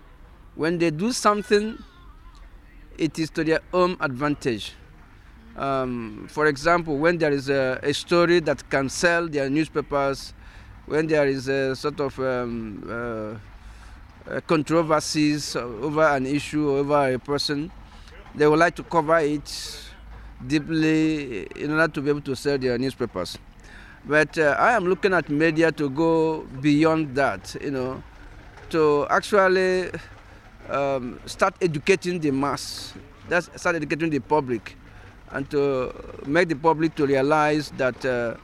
[0.57, 1.79] when they do something,
[2.97, 4.73] it is to their own advantage.
[5.57, 10.33] Um, for example, when there is a, a, story that can sell their newspapers,
[10.87, 13.39] when there is a sort of um,
[14.31, 17.73] uh, controversies over an issue, or over a person,
[18.35, 19.89] they would like to cover it
[20.47, 23.37] deeply in order to be able to sell their newspapers.
[24.05, 28.03] But uh, I am looking at media to go beyond that, you know,
[28.71, 29.91] to actually
[30.69, 32.95] um, start educating the mass,
[33.57, 34.77] start educating the public,
[35.33, 35.93] and to
[36.27, 38.05] make the public to realize that.
[38.05, 38.35] Uh,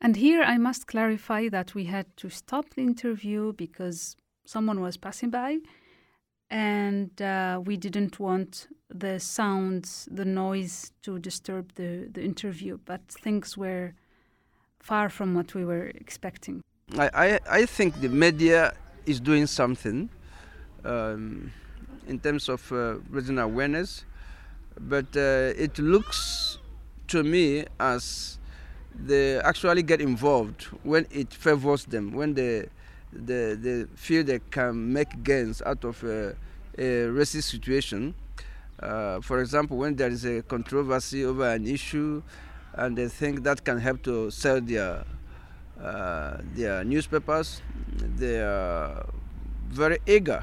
[0.00, 4.96] and here I must clarify that we had to stop the interview because someone was
[4.96, 5.58] passing by,
[6.50, 13.02] and uh, we didn't want the sounds, the noise to disturb the, the interview, but
[13.08, 13.94] things were
[14.80, 16.62] far from what we were expecting.
[16.96, 18.72] I, I, I think the media
[19.04, 20.08] is doing something
[20.84, 21.52] um,
[22.08, 24.04] in terms of uh, raising awareness,
[24.80, 26.58] but uh, it looks
[27.08, 28.38] to me as
[28.94, 32.66] they actually get involved when it favors them, when they,
[33.12, 36.30] they, they feel they can make gains out of a,
[36.76, 38.14] a racist situation.
[38.80, 42.22] Uh, for example, when there is a controversy over an issue
[42.74, 45.04] and they think that can help to sell their
[45.82, 47.62] uh, their newspapers.
[48.16, 49.06] They are
[49.68, 50.42] very eager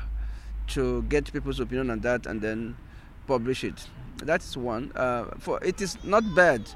[0.68, 2.76] to get people's opinion on that and then
[3.28, 3.88] publish it.
[4.18, 4.92] That's one.
[4.96, 6.70] Uh, for it is not bad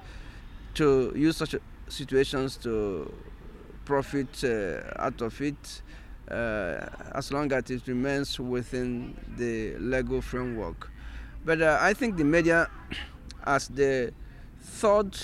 [0.75, 1.55] to use such
[1.87, 3.11] situations to
[3.85, 5.81] profit uh, out of it,
[6.29, 10.91] uh, as long as it remains within the legal framework.
[11.43, 12.69] But uh, I think the media,
[13.43, 14.13] as the
[14.61, 15.17] third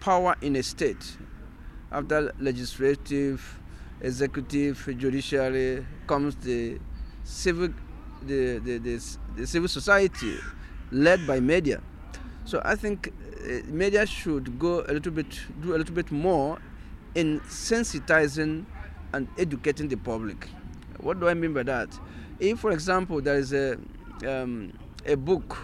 [0.00, 1.16] power in a state,
[1.92, 3.60] after legislative,
[4.00, 6.78] executive, judiciary comes the
[7.24, 7.68] civil,
[8.22, 10.36] the, the, the, the civil society
[10.90, 11.82] led by media.
[12.44, 16.58] So I think uh, media should go a little bit, do a little bit more
[17.14, 18.66] in sensitizing
[19.12, 20.48] and educating the public.
[20.98, 21.98] What do I mean by that?
[22.40, 23.78] If, for example, there is a,
[24.26, 24.72] um,
[25.06, 25.56] a book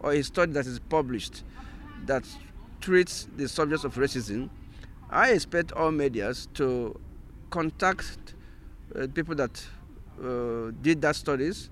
[0.00, 1.42] or a study that is published
[2.06, 2.24] that
[2.80, 4.50] treats the subjects of racism,
[5.10, 6.98] I expect all medias to
[7.50, 8.34] contact
[8.94, 9.64] uh, people that
[10.22, 11.70] uh, did that studies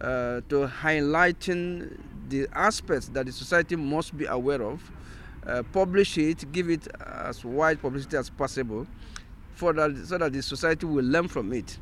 [0.00, 4.90] uh, to highlighting the aspects that the society must be aware of,
[5.46, 6.88] uh, publish it, give it
[7.24, 8.86] as wide publicity as possible,
[9.54, 11.78] for that, so that the society will learn from it,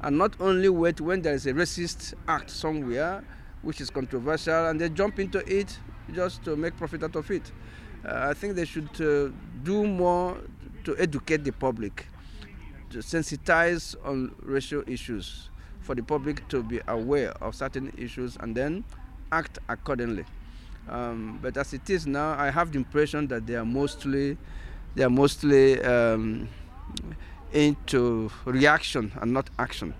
[0.00, 3.22] and not only wait when there is a racist act somewhere
[3.62, 5.78] which is controversial and they jump into it
[6.12, 7.52] just to make profit out of it.
[8.04, 10.36] Uh, I think they should uh, do more
[10.82, 12.06] to educate the public,
[12.92, 15.50] to sensitize on racial issues,
[15.80, 18.84] for the public to be aware of certain issues and then
[19.30, 20.24] act accordingly.
[20.88, 24.36] Um, but as it is now, I have the impression that they are mostly
[24.94, 26.48] they are mostly um,
[27.52, 29.94] into reaction and not action.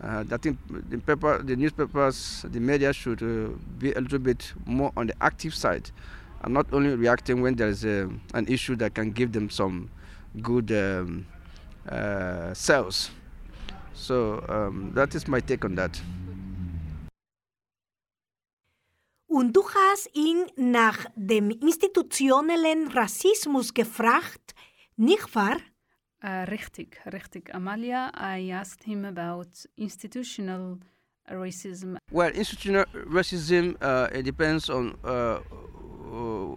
[0.00, 0.58] Uh, I think
[0.90, 5.14] the paper, the newspapers, the media should uh, be a little bit more on the
[5.20, 5.90] active side,
[6.42, 9.90] and not only reacting when there is a, an issue that can give them some
[10.42, 11.26] good um,
[11.90, 13.10] uh, sales.
[13.94, 16.00] So um, that is my take on that.
[19.28, 24.54] Und du hast ihn nach dem institutionellen Rassismus gefragt,
[24.96, 25.58] nicht wahr?
[26.22, 27.54] Uh, richtig, richtig.
[27.54, 30.78] Amalia, I asked him about institutional
[31.28, 31.98] racism.
[32.10, 35.40] Well, institutional racism uh, it depends on uh,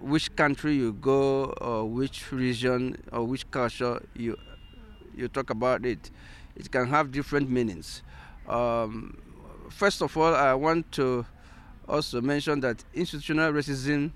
[0.01, 4.37] which country you go, or which region, or which culture you
[5.19, 6.09] you talk about it.
[6.55, 8.01] It can have different meanings.
[8.47, 9.17] Um,
[9.69, 11.25] first of all, I want to
[11.87, 14.11] also mention that institutional racism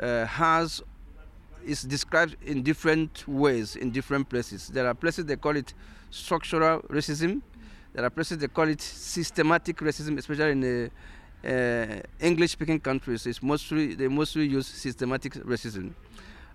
[0.00, 0.82] uh, has
[1.64, 4.68] is described in different ways in different places.
[4.68, 5.72] There are places they call it
[6.10, 7.40] structural racism.
[7.94, 10.90] There are places they call it systematic racism, especially in the
[11.44, 13.26] uh, English-speaking countries.
[13.26, 15.94] It's mostly they mostly use systematic racism.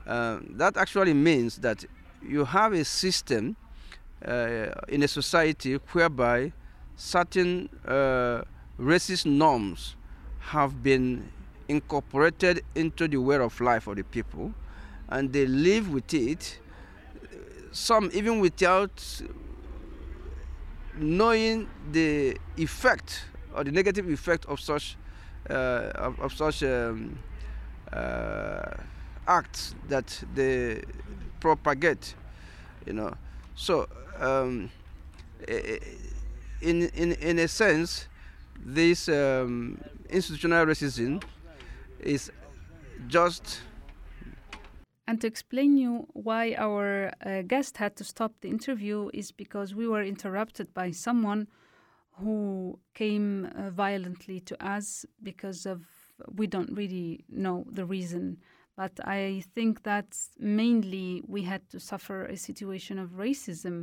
[0.06, 1.86] Uh, that actually means that
[2.28, 3.56] you have a system
[4.26, 6.52] uh, in a society whereby
[6.96, 8.42] certain uh,
[8.80, 9.96] racist norms
[10.40, 11.30] have been
[11.68, 14.54] incorporated into the way of life of the people
[15.10, 16.60] and they live with it
[17.72, 19.22] some even without
[20.98, 24.98] knowing the effect or the negative effect of such
[25.50, 27.18] uh, of, of, such um,
[27.94, 28.72] uh,
[29.28, 30.82] acts that they
[31.40, 32.16] propagate
[32.86, 33.14] you know.
[33.56, 34.72] So um,
[35.48, 38.08] in, in, in a sense
[38.62, 41.24] this um, institutional racism
[42.00, 42.32] is
[43.08, 43.62] just
[45.08, 49.74] and to explain you why our uh, guest had to stop the interview is because
[49.74, 51.48] we were interrupted by someone
[52.12, 55.82] who came uh, violently to us because of
[56.36, 58.38] we don't really know the reason
[58.80, 63.76] but i think that mainly we had to suffer a situation of racism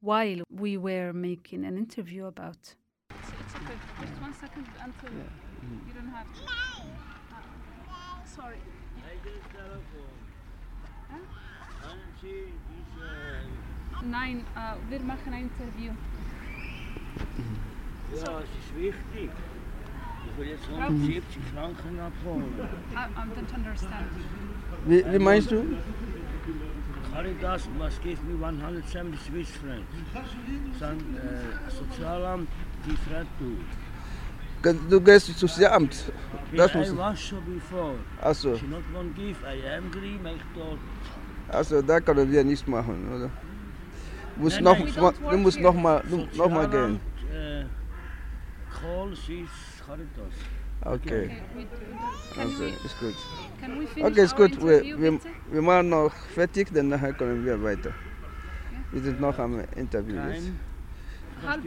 [0.00, 2.62] while we were making an interview about
[3.10, 5.24] it's, it's okay just one second until yeah.
[5.64, 5.88] mm-hmm.
[5.88, 8.58] you don't have to uh, sorry
[14.02, 15.92] Nein, uh, wir machen ein Interview.
[18.14, 18.38] Ja, so.
[18.38, 19.30] es ist wichtig.
[20.30, 22.54] Ich will jetzt 170 Franken abholen.
[22.92, 24.06] I, I don't understand.
[24.86, 25.64] Wie, wie meinst du?
[27.12, 29.86] Caritas must give me 170 Swiss francs.
[30.80, 32.48] San äh, Sozialamt
[32.84, 32.96] die
[33.38, 34.74] du.
[34.90, 36.12] Du gehst zum Sozialamt?
[36.56, 37.94] Das I was so before.
[38.20, 38.56] Achso.
[38.56, 40.78] She not one give, I am green, ich dort.
[41.48, 43.30] Also da können wir nichts machen, oder?
[44.36, 46.98] Du musst noch, du musst noch mal, du, noch mal gehen.
[47.32, 47.64] Äh,
[48.72, 50.34] call Swiss Caritas.
[50.84, 51.42] Okay.
[52.38, 53.14] Also, ist gut.
[54.02, 54.60] Okay, ist gut.
[54.60, 55.20] Wir, wir,
[55.50, 57.92] wir machen noch fertig, dann nachher können wir weiter.
[58.90, 60.50] Wir sind noch am Interview jetzt.
[61.44, 61.62] Halb,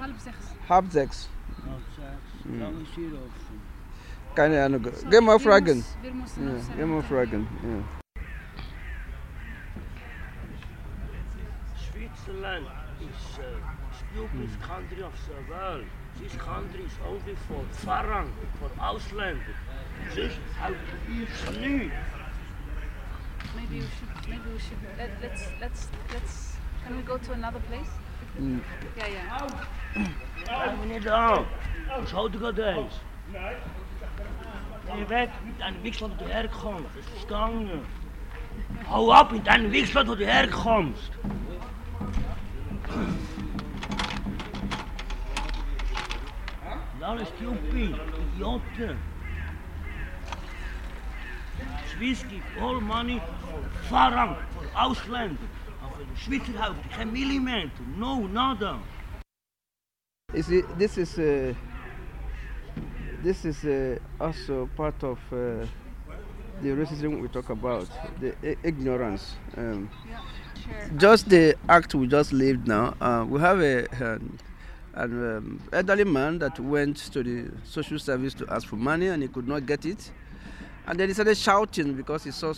[0.00, 0.36] halb sechs.
[0.68, 1.28] Halb sechs.
[1.66, 2.18] Halb sechs.
[2.44, 2.82] Hm.
[2.82, 4.34] Ist.
[4.34, 4.86] Keine Ahnung.
[5.10, 5.84] Geh mal fragen.
[6.02, 6.10] Ja,
[6.76, 7.46] geh mal fragen.
[7.62, 7.98] Ja.
[11.76, 12.66] Switzerland
[13.00, 13.42] is uh,
[13.98, 15.86] stupidest country of the world.
[16.20, 19.54] This country is only for foreign, for Ausländer.
[20.14, 20.32] This
[21.08, 21.90] it's new.
[23.56, 24.28] Maybe we should.
[24.28, 24.78] Maybe we should.
[24.98, 26.56] Let, let's let's let's.
[26.84, 27.90] Can we go to another place?
[28.38, 28.62] Mm.
[28.96, 29.46] Ja, ja.
[30.44, 31.46] Kijk meneer aan.
[32.04, 33.00] Schoot ik dat eens?
[33.26, 33.54] Nee.
[35.08, 36.82] Je niet aan de wiksel tot de herkomst.
[36.82, 37.84] Dat is stangen.
[38.86, 41.10] Hou op met de wiksel tot de herkomst.
[47.08, 47.96] Alles stupid,
[48.34, 48.98] idioten.
[51.90, 55.48] Swiss give all money for Farang, for Ausländer.
[55.82, 58.78] Aber in Schweizer Haupt kein Millimeter, no, nada.
[60.34, 61.54] You see, this is uh,
[63.22, 65.64] this is uh, also part of uh,
[66.60, 67.88] the racism we talk about,
[68.20, 69.34] the ignorance.
[69.56, 70.20] Um, yeah,
[70.62, 70.98] sure.
[70.98, 72.94] Just the act we just lived now.
[73.00, 74.38] Uh, we have a an,
[74.98, 79.22] an um, elderly man that went to the social service to ask for money and
[79.22, 80.10] he could not get it.
[80.86, 82.52] And then he started shouting because he saw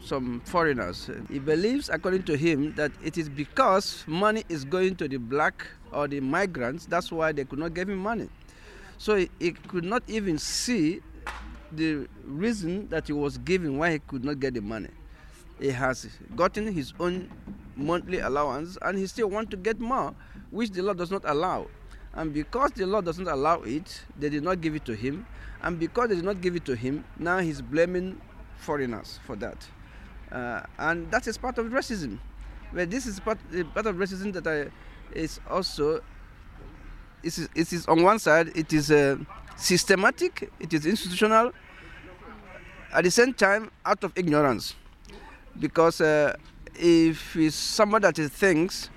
[0.00, 1.10] some foreigners.
[1.28, 5.66] He believes, according to him, that it is because money is going to the black
[5.92, 6.86] or the migrants.
[6.86, 8.28] That's why they could not give him money.
[8.96, 11.00] So he, he could not even see
[11.72, 14.90] the reason that he was given why he could not get the money.
[15.60, 17.30] He has gotten his own
[17.76, 20.14] monthly allowance and he still wants to get more,
[20.50, 21.66] which the law does not allow.
[22.14, 25.26] And because the law doesn't allow it, they did not give it to him.
[25.62, 28.20] And because they did not give it to him, now he's blaming
[28.56, 29.66] foreigners for that.
[30.30, 32.18] Uh, and that is part of racism.
[32.72, 33.38] But this is part,
[33.74, 34.70] part of racism that I,
[35.14, 35.96] is also,
[37.22, 39.16] it is, it is on one side, it is uh,
[39.56, 41.52] systematic, it is institutional,
[42.92, 44.74] at the same time, out of ignorance.
[45.58, 46.34] Because uh,
[46.74, 48.90] if it's somebody that thinks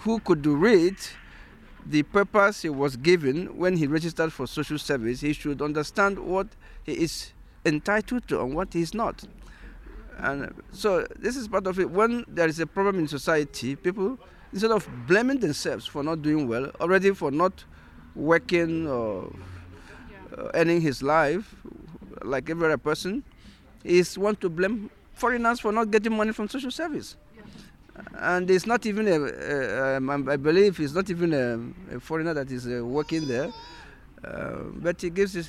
[0.00, 0.96] who could read
[1.86, 6.48] the purpose he was given when he registered for social service, he should understand what
[6.82, 7.32] he is
[7.64, 9.24] entitled to and what he is not.
[10.18, 11.90] And so this is part of it.
[11.90, 14.18] When there is a problem in society, people,
[14.52, 17.64] instead of blaming themselves for not doing well, already for not
[18.14, 19.32] working or
[20.38, 21.54] uh, earning his life,
[22.22, 23.24] like every other person,
[23.82, 27.16] is want to blame foreigners for not getting money from social service.
[28.16, 32.50] And it's not even a, um, I believe it's not even a, a foreigner that
[32.50, 33.52] is uh, working there,
[34.24, 35.48] uh, but it gives this.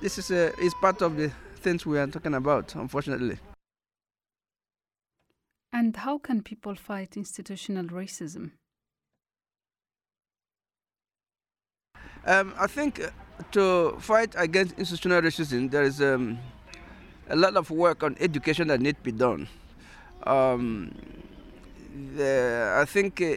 [0.00, 3.38] This is a, is part of the things we are talking about, unfortunately.
[5.72, 8.52] And how can people fight institutional racism?
[12.26, 13.10] Um, I think uh,
[13.52, 16.38] to fight against institutional racism, there is um,
[17.28, 19.48] a lot of work on education that needs to be done.
[20.22, 20.94] Um,
[22.16, 23.34] the, I think uh,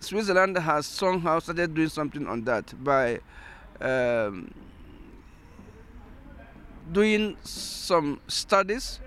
[0.00, 3.20] Switzerland has somehow started doing something on that by
[3.80, 4.52] um,
[6.92, 9.00] doing some studies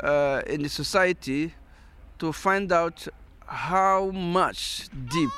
[0.00, 1.54] uh, in the society
[2.18, 3.06] to find out
[3.46, 5.30] how much deep,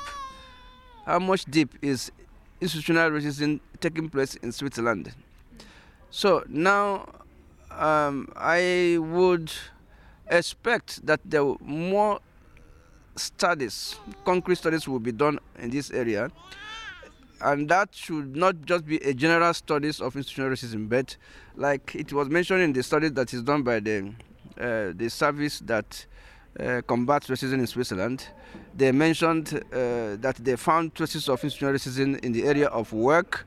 [1.05, 2.11] how much deep is
[2.61, 5.13] institutional racism taking place in Switzerland.
[6.09, 7.07] So now
[7.71, 9.51] um, I would
[10.29, 12.19] expect that there will more
[13.15, 16.29] studies, concrete studies will be done in this area.
[17.41, 21.17] And that should not just be a general studies of institutional racism, but
[21.55, 24.13] like it was mentioned in the study that is done by the
[24.57, 26.05] uh, the service that
[26.59, 28.27] uh, combats racism in Switzerland,
[28.75, 33.45] they mentioned uh, that they found traces of institutional racism in the area of work,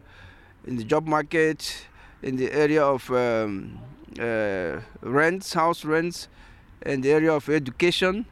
[0.67, 1.87] in the job market,
[2.23, 3.79] in the area of um,
[4.19, 6.29] uh, rents, house rents,
[6.87, 8.25] in the area of education,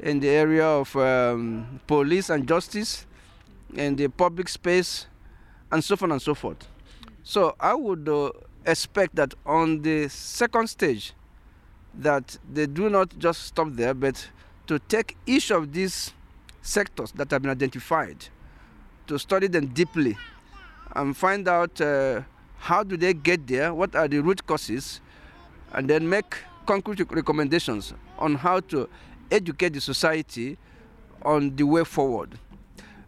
[0.00, 3.06] in the area of um, police and justice,
[3.74, 5.06] in the public space,
[5.72, 6.68] and so on and so forth.
[7.22, 8.30] So I would uh,
[8.66, 11.14] expect that on the second stage,
[11.94, 14.28] that they do not just stop there, but
[14.66, 16.12] to take each of these
[16.60, 18.28] sectors that have been identified,
[19.06, 20.16] to study them deeply,
[20.94, 22.22] and find out uh,
[22.58, 25.00] how do they get there, what are the root causes,
[25.72, 26.36] and then make
[26.66, 28.88] concrete recommendations on how to
[29.30, 30.56] educate the society
[31.22, 32.38] on the way forward.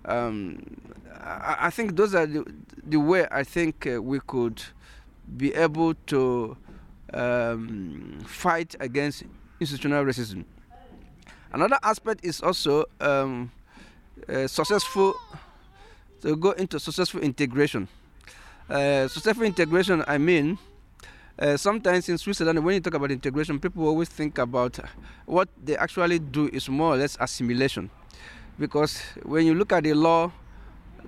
[0.04, 0.62] Um,
[1.20, 2.44] I, I, think those are the,
[2.84, 4.62] the way I think uh, we could
[5.36, 6.56] be able to
[7.12, 9.24] um, fight against
[9.60, 10.44] institutional racism.
[11.52, 13.50] Another aspect is also um,
[14.28, 15.14] uh, successful
[16.22, 17.88] to go into successful integration.
[18.68, 20.58] Uh, successful integration, I mean,
[21.38, 24.78] uh, sometimes in Switzerland, when you talk about integration, people always think about
[25.26, 27.90] what they actually do is more or less assimilation.
[28.58, 30.32] Because when you look at the law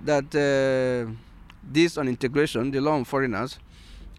[0.05, 1.11] that uh,
[1.63, 3.57] this on integration, the law on foreigners,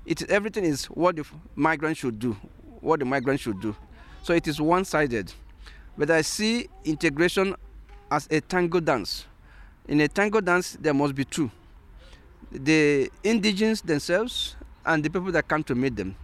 [0.04, 2.36] it everything is what the migrant should do,
[2.80, 3.76] what the migrant should do.
[4.22, 5.32] So it is one-sided.
[5.96, 7.54] But I see integration
[8.11, 9.26] as a tango dance.
[9.86, 11.50] In a tango dance, there must be two:
[12.50, 14.56] the indigenes themselves
[14.86, 16.16] and the people that come to meet them.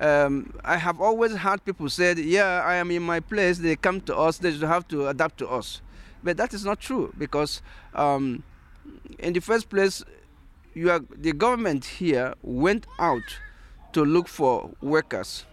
[0.00, 3.58] Um, I have always heard people say, "Yeah, I am in my place.
[3.58, 4.38] They come to us.
[4.38, 5.82] They have to adapt to us."
[6.22, 7.62] But that is not true because,
[7.94, 8.42] um,
[9.18, 10.02] in the first place,
[10.74, 13.38] you are, the government here went out
[13.92, 15.44] to look for workers.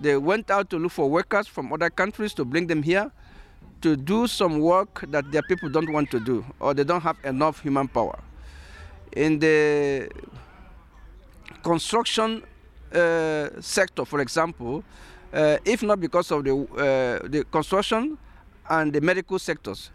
[0.00, 3.10] They went out to look for workers from other countries to bring them here
[3.82, 7.16] to do some work that their people don't want to do or they don't have
[7.24, 8.18] enough human power.
[9.12, 10.08] In the
[11.66, 12.42] construction
[12.94, 14.84] uh, sector, for example,
[15.32, 18.16] uh, if not because of the, uh, the construction
[18.70, 19.90] and the medical sectors,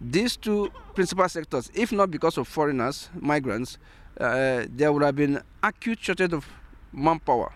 [0.00, 3.78] these two principal sectors, if not because of foreigners, migrants,
[4.20, 6.46] uh, there would have been acute shortage of
[6.92, 7.52] manpower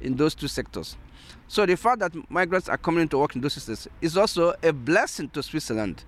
[0.00, 0.96] in those two sectors.
[1.46, 4.72] So the fact that migrants are coming to work in those sectors is also a
[4.72, 6.04] blessing to Switzerland.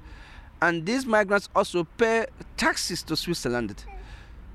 [0.62, 2.26] and these migrants also pay
[2.56, 3.84] taxes to Switzerland.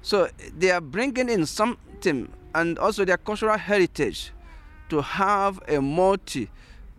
[0.01, 4.31] So they are bringing in something and also their cultural heritage
[4.89, 6.49] to have a multi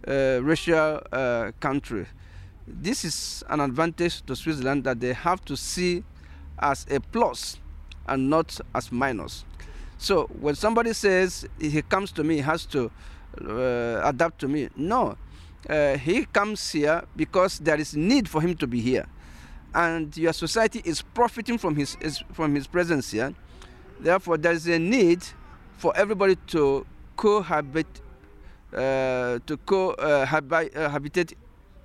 [0.07, 2.07] uh, racial uh, country.
[2.67, 6.05] This is an advantage to Switzerland that they have to see
[6.59, 7.59] as a plus
[8.07, 9.45] and not as minus.
[9.99, 12.91] So when somebody says he comes to me, he has to
[13.41, 14.69] uh, adapt to me.
[14.77, 15.17] No,
[15.69, 19.07] uh, he comes here because there is need for him to be here,
[19.75, 23.35] and your society is profiting from his is, from his presence here.
[24.01, 25.25] Therefore, there is a need
[25.79, 26.85] for everybody to
[27.17, 27.87] cohabit,
[28.73, 31.37] uh, to cohabitate uh,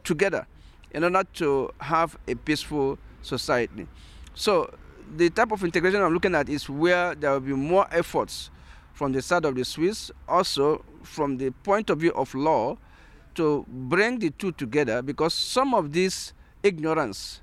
[0.03, 0.47] together,
[0.91, 3.87] in order to have a peaceful society.
[4.33, 4.73] So,
[5.15, 8.49] the type of integration I'm looking at is where there will be more efforts
[8.93, 12.77] from the side of the Swiss, also from the point of view of law,
[13.35, 16.33] to bring the two together because some of this
[16.63, 17.41] ignorance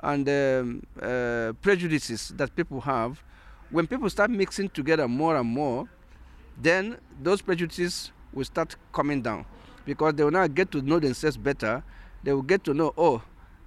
[0.00, 3.22] and um, uh, prejudices that people have,
[3.70, 5.88] when people start mixing together more and more,
[6.60, 9.44] then those prejudices will start coming down
[9.84, 11.82] because they will now get to know themselves better.
[12.22, 13.22] They will get to know, oh,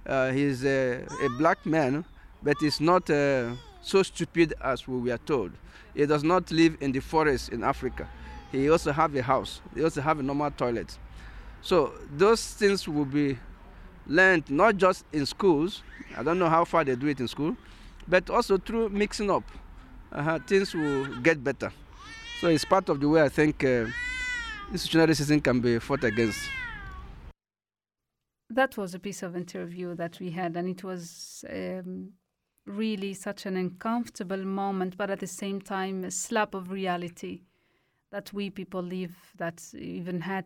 [0.06, 2.04] uh, he's a, a, black man,
[2.42, 5.52] but he's not uh, so stupid as we were told.
[5.94, 8.08] He does not live in the forest in Africa.
[8.50, 9.60] He also have a house.
[9.74, 10.98] He also have a normal toilet.
[11.62, 13.38] So those things will be
[14.06, 15.82] learned not just in schools.
[16.16, 17.56] I don't know how far they do it in school,
[18.08, 19.44] but also through mixing up.
[20.10, 21.72] Uh, things will get better.
[22.40, 23.86] So it's part of the way I think uh,
[24.70, 26.40] institutional racism can be fought against.
[28.50, 32.10] That was a piece of interview that we had, and it was um,
[32.66, 37.42] really such an uncomfortable moment, but at the same time, a slap of reality
[38.10, 40.44] that we people live that even had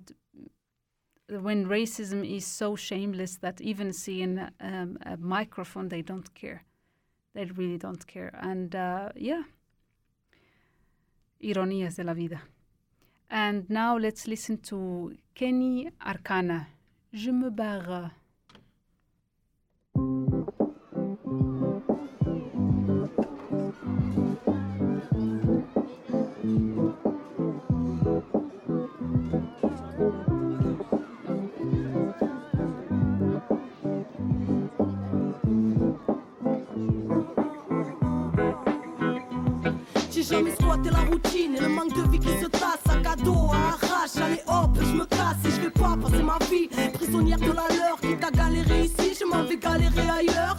[1.28, 6.64] when racism is so shameless that even seeing um, a microphone they don't care.
[7.34, 8.32] They really don't care.
[8.40, 9.42] And uh, yeah.
[11.42, 12.40] Ironías de la vida.
[13.28, 16.66] And now let's listen to Keny Arkana
[17.16, 18.10] je me barre
[40.36, 43.74] jamais squatter la routine et le manque de vie qui se tasse à cadeau, à
[43.74, 47.52] arrache, allez hop, je me casse et je vais pas passer ma vie prisonnière de
[47.52, 50.56] la leur qui t'a galéré ici, je m'en vais galérer ailleurs.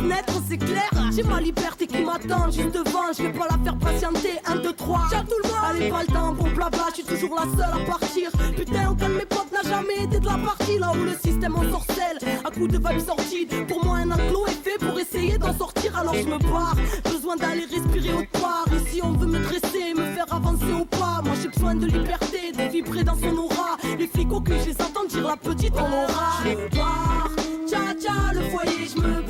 [0.00, 0.90] Fenêtre, c'est clair.
[1.14, 4.38] J'ai ma liberté qui m'attend juste devant, je vais pas la faire patienter.
[4.46, 7.04] 1, 2, 3, ciao tout le monde, allez pas le temps pour blabla, je suis
[7.04, 8.30] toujours la seule à partir.
[8.56, 11.56] Putain, aucun de mes potes n'a jamais été de la partie là où le système
[11.56, 13.46] en sorcelle, à coup de vibes sorties.
[13.68, 16.76] Pour moi, un enclos est fait pour essayer d'en sortir, alors je me barre.
[17.04, 18.66] Besoin d'aller respirer autre part.
[18.74, 21.20] Ici, on veut me dresser, me faire avancer au pas.
[21.24, 23.76] Moi, j'ai besoin de liberté, de vibrer dans son aura.
[23.98, 26.42] Les flics au cul, je les dire la petite en aura.
[26.44, 27.49] Je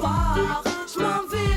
[0.01, 0.63] me.
[0.93, 1.50] Je m'en vais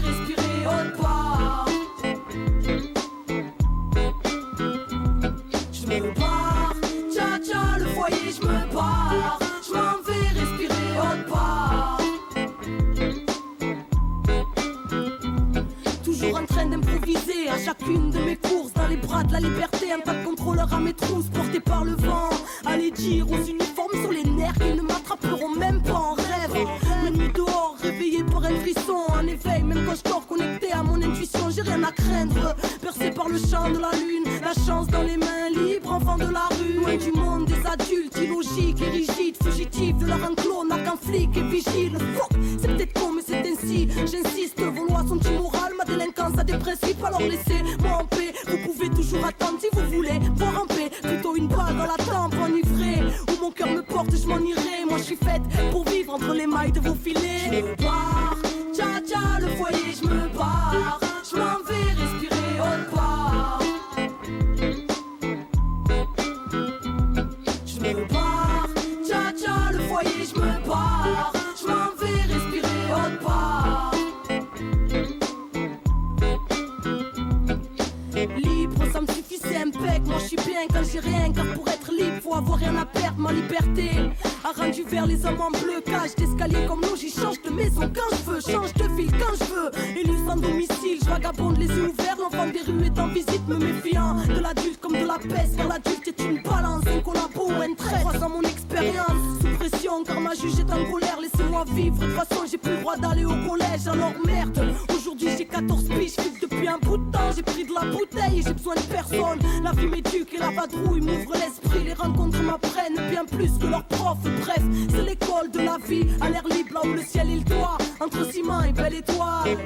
[114.89, 117.77] c'est l'école de la vie, à l'air libre, là le ciel le toit.
[117.99, 119.57] Entre ciment et belle étoile.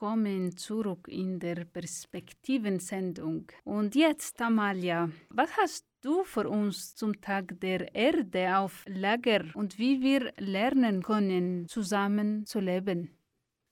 [0.00, 3.44] Willkommen zurück in der Perspektivensendung.
[3.64, 9.78] Und jetzt, Amalia, was hast du für uns zum Tag der Erde auf Lager und
[9.78, 13.10] wie wir lernen können, zusammen zu leben?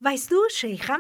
[0.00, 0.98] Weißt du, Sheikha,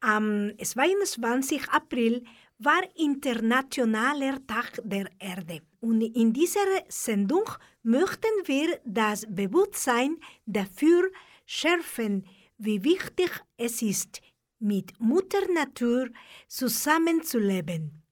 [0.00, 1.68] am 22.
[1.68, 2.24] April
[2.58, 5.60] war Internationaler Tag der Erde.
[5.80, 7.44] Und in dieser Sendung
[7.82, 11.10] möchten wir das Bewusstsein dafür
[11.44, 12.24] schärfen,
[12.56, 14.22] wie wichtig es ist,
[14.58, 16.08] mit Mutter Natur
[16.48, 18.02] zusammenzuleben.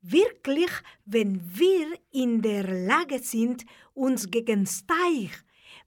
[0.00, 0.70] Wirklich,
[1.04, 3.64] wenn wir in der Lage sind,
[3.94, 5.32] uns gegenseitig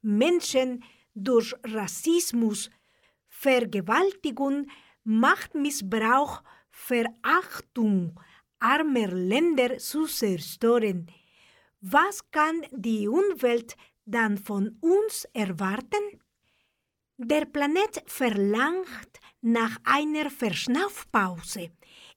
[0.01, 0.84] Menschen
[1.14, 2.70] durch Rassismus,
[3.28, 4.68] Vergewaltigung,
[5.03, 8.20] Machtmissbrauch, Verachtung
[8.60, 11.08] armer Länder zu zerstören,
[11.82, 13.76] was kann die Umwelt
[14.06, 16.22] dann von uns erwarten?
[17.18, 21.69] Der Planet verlangt nach einer Verschnaufpause.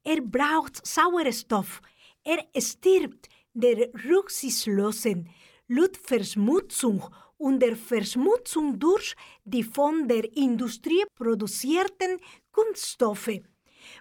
[0.03, 1.83] Er braucht Sauerstoff.
[2.25, 5.29] Er stirbt der rücksichtslosen
[5.67, 7.05] Luftverschmutzung
[7.37, 9.15] und der Verschmutzung durch
[9.45, 12.19] die von der Industrie produzierten
[12.51, 13.41] Kunststoffe.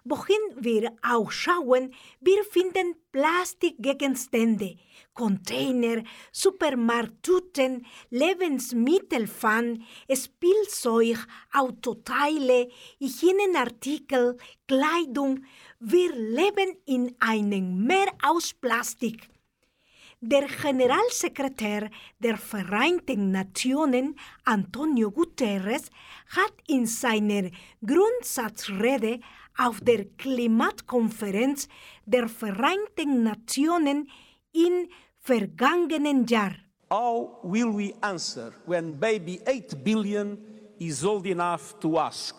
[0.10, 4.78] Wohin wir auch schauen, wir finden Plastikgegenstände,
[5.14, 6.02] Container,
[6.32, 11.18] Supermarkttüten, Lebensmittelpfannen, Spielzeug,
[11.52, 15.44] Autoteile, Hygienenartikel, Kleidung.
[15.82, 19.28] Wir leben in einem Meer aus Plastik.
[20.22, 25.92] Der Generalsekretär der Vereinten Nationen, Antonio Guterres,
[26.36, 27.52] hat in seiner
[27.86, 29.20] Grundsatzrede
[29.58, 31.68] auf der Klimatkonferenz
[32.06, 34.10] der Vereinten Nationen
[34.54, 34.88] im
[35.20, 36.54] vergangenen Jahr.
[36.90, 40.38] How will we answer when baby 8 billion
[40.80, 42.36] is old enough to ask,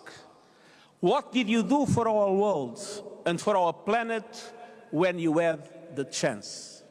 [1.00, 2.80] What did you do for our world
[3.24, 4.52] and for our planet
[4.90, 6.82] when you had the chance?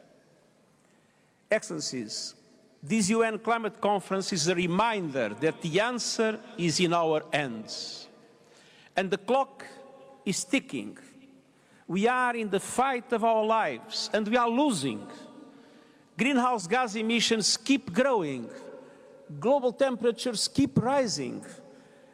[1.51, 2.35] Excellencies,
[2.81, 8.07] this UN climate conference is a reminder that the answer is in our hands.
[8.95, 9.65] And the clock
[10.27, 10.97] is ticking.
[11.87, 15.07] We are in the fight of our lives and we are losing.
[16.17, 18.49] Greenhouse gas emissions keep growing.
[19.39, 21.45] Global temperatures keep rising.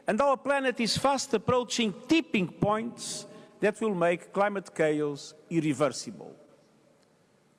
[0.07, 3.25] And our planet is fast approaching tipping points
[3.59, 6.35] that will make climate chaos irreversible.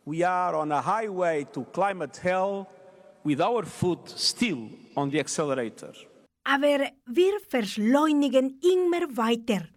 [0.05, 2.69] We are on a highway to climate hell
[3.25, 5.95] with our foot still on the accelerator.
[6.45, 9.74] Aber wir verschleunigen immer weiter.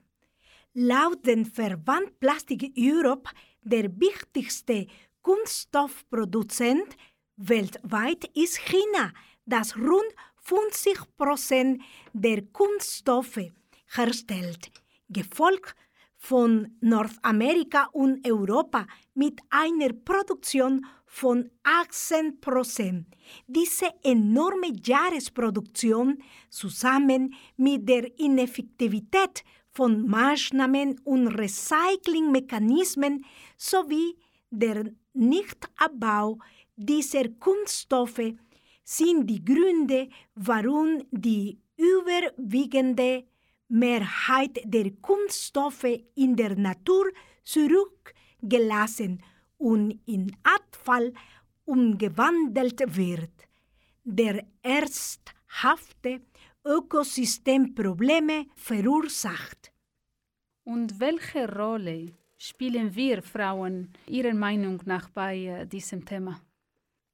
[0.80, 3.32] Laut dem Verband Plastic Europe,
[3.64, 4.86] der wichtigste
[5.24, 6.96] Kunststoffproduzent
[7.36, 9.12] weltweit ist China,
[9.44, 10.14] das rund
[10.44, 11.82] 50 Prozent
[12.14, 13.50] der Kunststoffe
[13.96, 14.70] herstellt,
[15.10, 15.74] gefolgt
[16.16, 23.08] von Nordamerika und Europa mit einer Produktion von 18 Prozent.
[23.48, 26.20] Diese enorme Jahresproduktion
[26.52, 29.44] zusammen mit der Ineffektivität
[29.78, 33.24] von Maßnahmen und Recyclingmechanismen
[33.58, 34.18] sowie
[34.50, 36.40] der Nichtabbau
[36.76, 38.34] dieser Kunststoffe
[38.84, 43.26] sind die Gründe, warum die überwiegende
[43.68, 47.12] Mehrheit der Kunststoffe in der Natur
[47.44, 49.24] zurückgelassen
[49.60, 51.14] und in Abfall
[51.66, 53.36] umgewandelt wird,
[54.04, 56.22] der ernsthafte
[56.68, 59.72] Ökosystemprobleme verursacht.
[60.64, 66.42] Und welche Rolle spielen wir Frauen Ihrer Meinung nach bei äh, diesem Thema?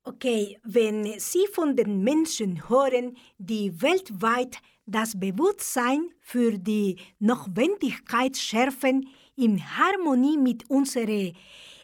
[0.04, 9.08] Okay, wenn Sie von den Menschen hören, die weltweit das Bewusstsein für die Notwendigkeit schärfen,
[9.36, 11.32] in Harmonie mit unserer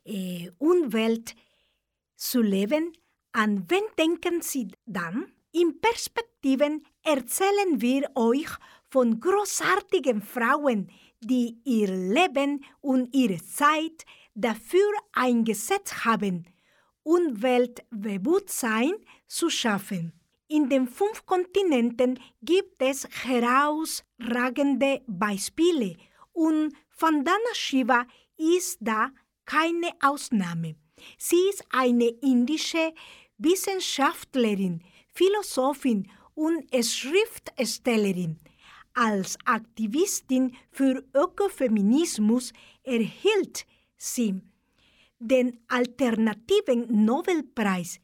[0.03, 1.35] äh, Umwelt
[2.15, 2.91] zu leben,
[3.31, 5.31] an wen denken Sie dann?
[5.51, 8.49] In Perspektiven erzählen wir euch
[8.89, 10.91] von großartigen Frauen,
[11.21, 14.05] die ihr Leben und ihre Zeit
[14.35, 16.45] dafür eingesetzt haben,
[17.03, 18.93] Umweltbewusstsein
[19.27, 20.13] zu schaffen.
[20.47, 25.95] In den fünf Kontinenten gibt es herausragende Beispiele
[26.31, 28.05] und Vandana Shiva
[28.37, 29.09] ist da
[29.45, 30.75] keine Ausnahme.
[31.17, 32.93] Sie ist eine indische
[33.37, 34.83] Wissenschaftlerin,
[35.13, 38.39] Philosophin und Schriftstellerin.
[38.93, 43.65] Als Aktivistin für Ökofeminismus erhielt
[43.97, 44.41] sie
[45.19, 47.99] den alternativen Nobelpreis.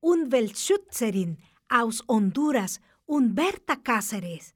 [0.00, 1.38] Umweltschützerin
[1.68, 4.54] aus Honduras und Berta Cáceres,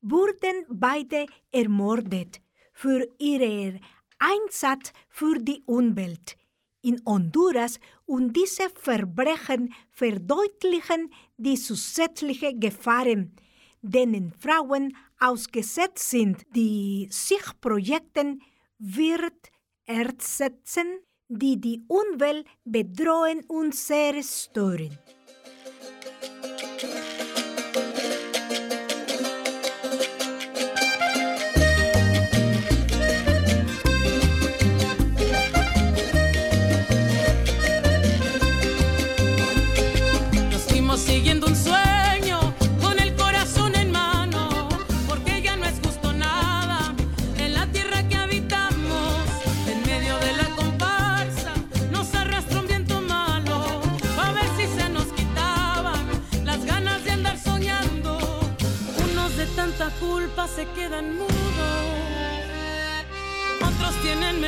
[0.00, 2.40] wurden beide ermordet
[2.72, 3.80] für ihren
[4.18, 6.36] Einsatz für die Umwelt
[6.82, 13.36] in Honduras und diese Verbrechen verdeutlichen die zusätzlichen Gefahren,
[13.82, 18.42] denen Frauen ausgesetzt sind, die sich Projekten
[18.78, 19.50] wird
[19.88, 24.96] ersetzen, die die Umwelt bedrohen und zerstören.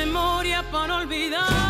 [0.05, 1.60] Memoria para olvidar.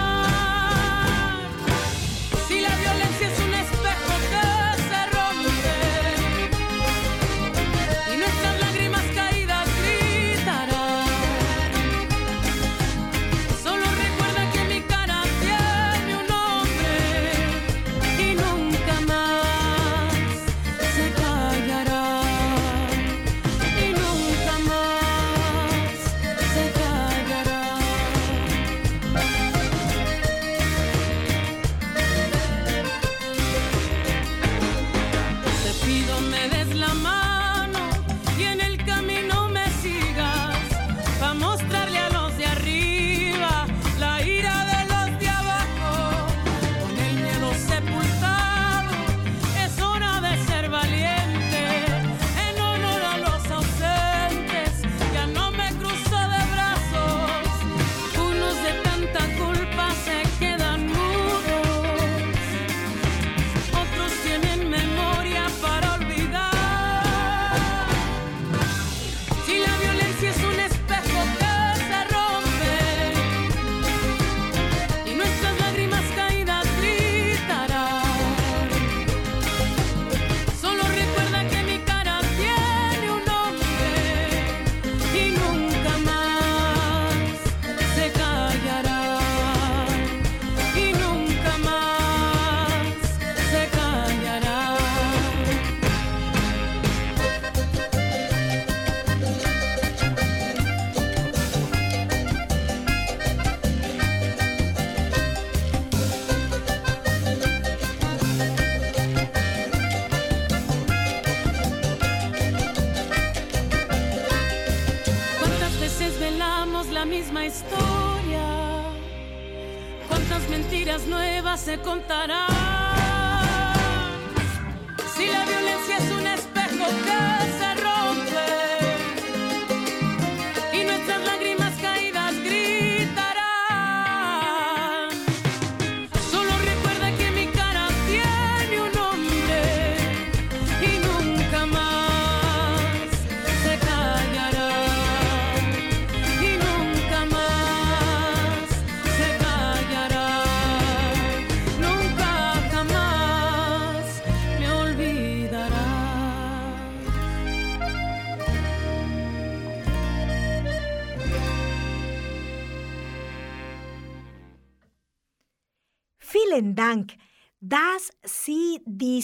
[121.62, 122.51] se contará.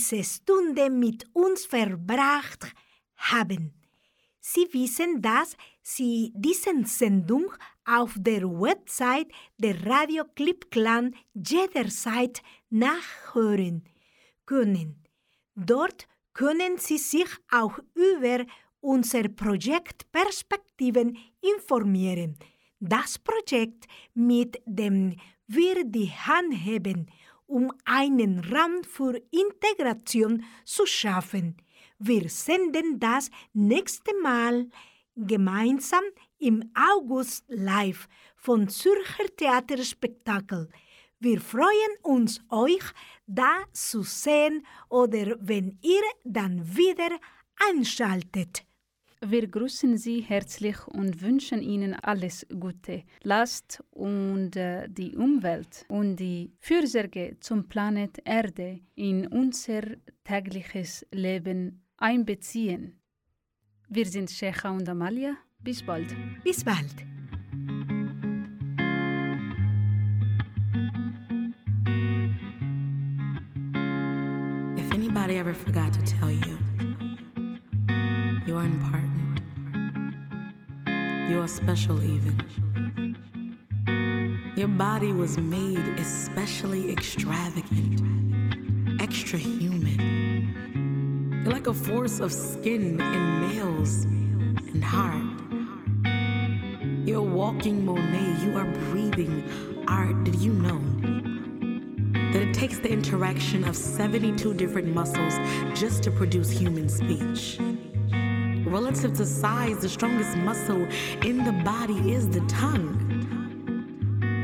[0.09, 2.73] Diese Stunde mit uns verbracht
[3.17, 3.73] haben.
[4.39, 7.51] Sie wissen, dass Sie diese Sendung
[7.85, 9.27] auf der Website
[9.57, 13.83] der Radio Clip Clan jederzeit nachhören
[14.45, 15.03] können.
[15.55, 18.45] Dort können Sie sich auch über
[18.79, 22.37] unser Projekt Perspektiven informieren.
[22.79, 25.15] Das Projekt, mit dem
[25.47, 27.09] wir die Hand heben,
[27.47, 31.57] um einen Raum für Integration zu schaffen.
[31.97, 34.69] Wir senden das nächste Mal
[35.15, 36.03] gemeinsam
[36.37, 40.69] im August live von Zürcher Theaterspektakel.
[41.19, 42.83] Wir freuen uns, euch
[43.25, 47.17] da zu sehen oder wenn ihr dann wieder
[47.69, 48.66] einschaltet.
[49.25, 53.03] Wir grüßen Sie herzlich und wünschen Ihnen alles Gute.
[53.23, 59.81] Lasst und äh, die Umwelt und die Fürsorge zum Planet Erde in unser
[60.23, 62.99] tägliches Leben einbeziehen.
[63.89, 65.35] Wir sind Shecha und Amalia.
[65.59, 66.15] Bis bald.
[66.43, 66.93] Bis bald.
[74.77, 76.56] If anybody ever forgot to tell you,
[78.65, 79.39] you're.
[81.29, 83.15] You're special, even.
[84.55, 88.01] Your body was made especially extravagant,
[89.01, 91.43] extra human.
[91.43, 94.05] You're like a force of skin and nails
[94.73, 95.23] and heart.
[97.07, 98.43] You're walking Monet.
[98.43, 99.43] You are breathing
[99.87, 100.23] art.
[100.23, 100.81] Did you know?
[102.33, 105.33] that it takes the interaction of 72 different muscles
[105.79, 107.57] just to produce human speech.
[108.79, 110.87] Relative to size, the strongest muscle
[111.25, 112.93] in the body is the tongue.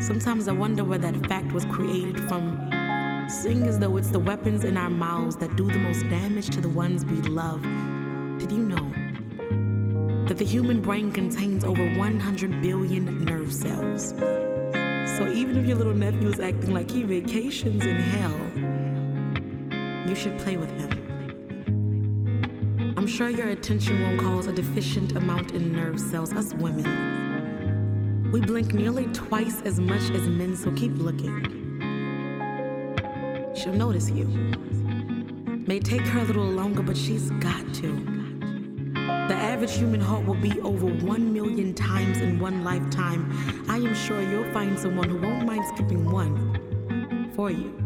[0.02, 2.58] Sometimes I wonder where that fact was created from.
[3.30, 6.62] Seeing as though it's the weapons in our mouths that do the most damage to
[6.62, 7.62] the ones we love.
[8.40, 8.92] Did you know
[10.28, 14.16] that the human brain contains over 100 billion nerve cells?
[15.16, 18.40] So even if your little nephew is acting like he vacations in hell,
[20.10, 20.93] you should play with him.
[23.14, 26.34] Sure your attention won't cause a deficient amount in nerve cells.
[26.34, 31.44] Us women, we blink nearly twice as much as men, so keep looking.
[33.56, 34.26] She'll notice you.
[35.68, 37.92] May take her a little longer, but she's got to.
[38.96, 43.32] The average human heart will beat over one million times in one lifetime.
[43.70, 47.83] I am sure you'll find someone who won't mind skipping one for you.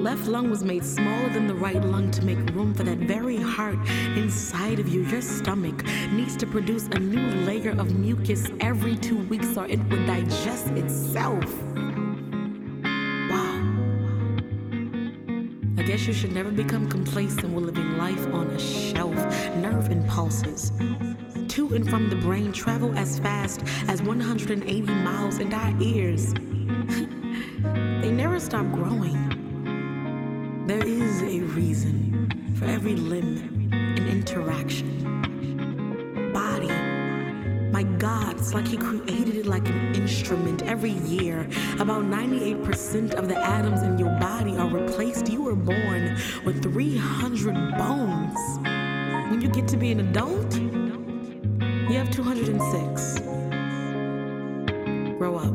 [0.00, 3.36] Left lung was made smaller than the right lung to make room for that very
[3.36, 3.76] heart
[4.16, 5.02] inside of you.
[5.02, 9.78] Your stomach needs to produce a new layer of mucus every two weeks or it
[9.90, 11.44] would digest itself.
[13.28, 13.60] Wow.
[15.76, 19.14] I guess you should never become complacent with living life on a shelf.
[19.56, 20.72] Nerve impulses
[21.48, 26.32] to and from the brain travel as fast as 180 miles in our ears.
[28.00, 29.29] they never stop growing.
[30.70, 35.02] There is a reason for every limb and interaction.
[36.32, 36.68] Body.
[37.72, 40.62] My God, it's like He created it like an instrument.
[40.62, 41.48] Every year,
[41.80, 45.28] about 98% of the atoms in your body are replaced.
[45.28, 48.38] You were born with 300 bones.
[49.28, 53.18] When you get to be an adult, you have 206.
[55.18, 55.52] Grow up.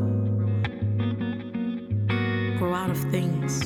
[2.59, 3.64] Grow out of things.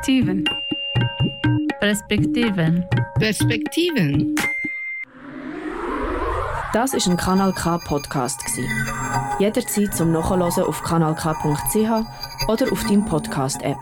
[0.00, 0.44] Perspektiven.
[1.78, 2.86] Perspektiven.
[3.18, 4.34] Perspektiven.
[6.72, 8.40] Das ist ein Kanal K Podcast
[9.38, 13.76] Jederzeit zum Nachhören auf kanalk.ch oder auf deinem Podcast App.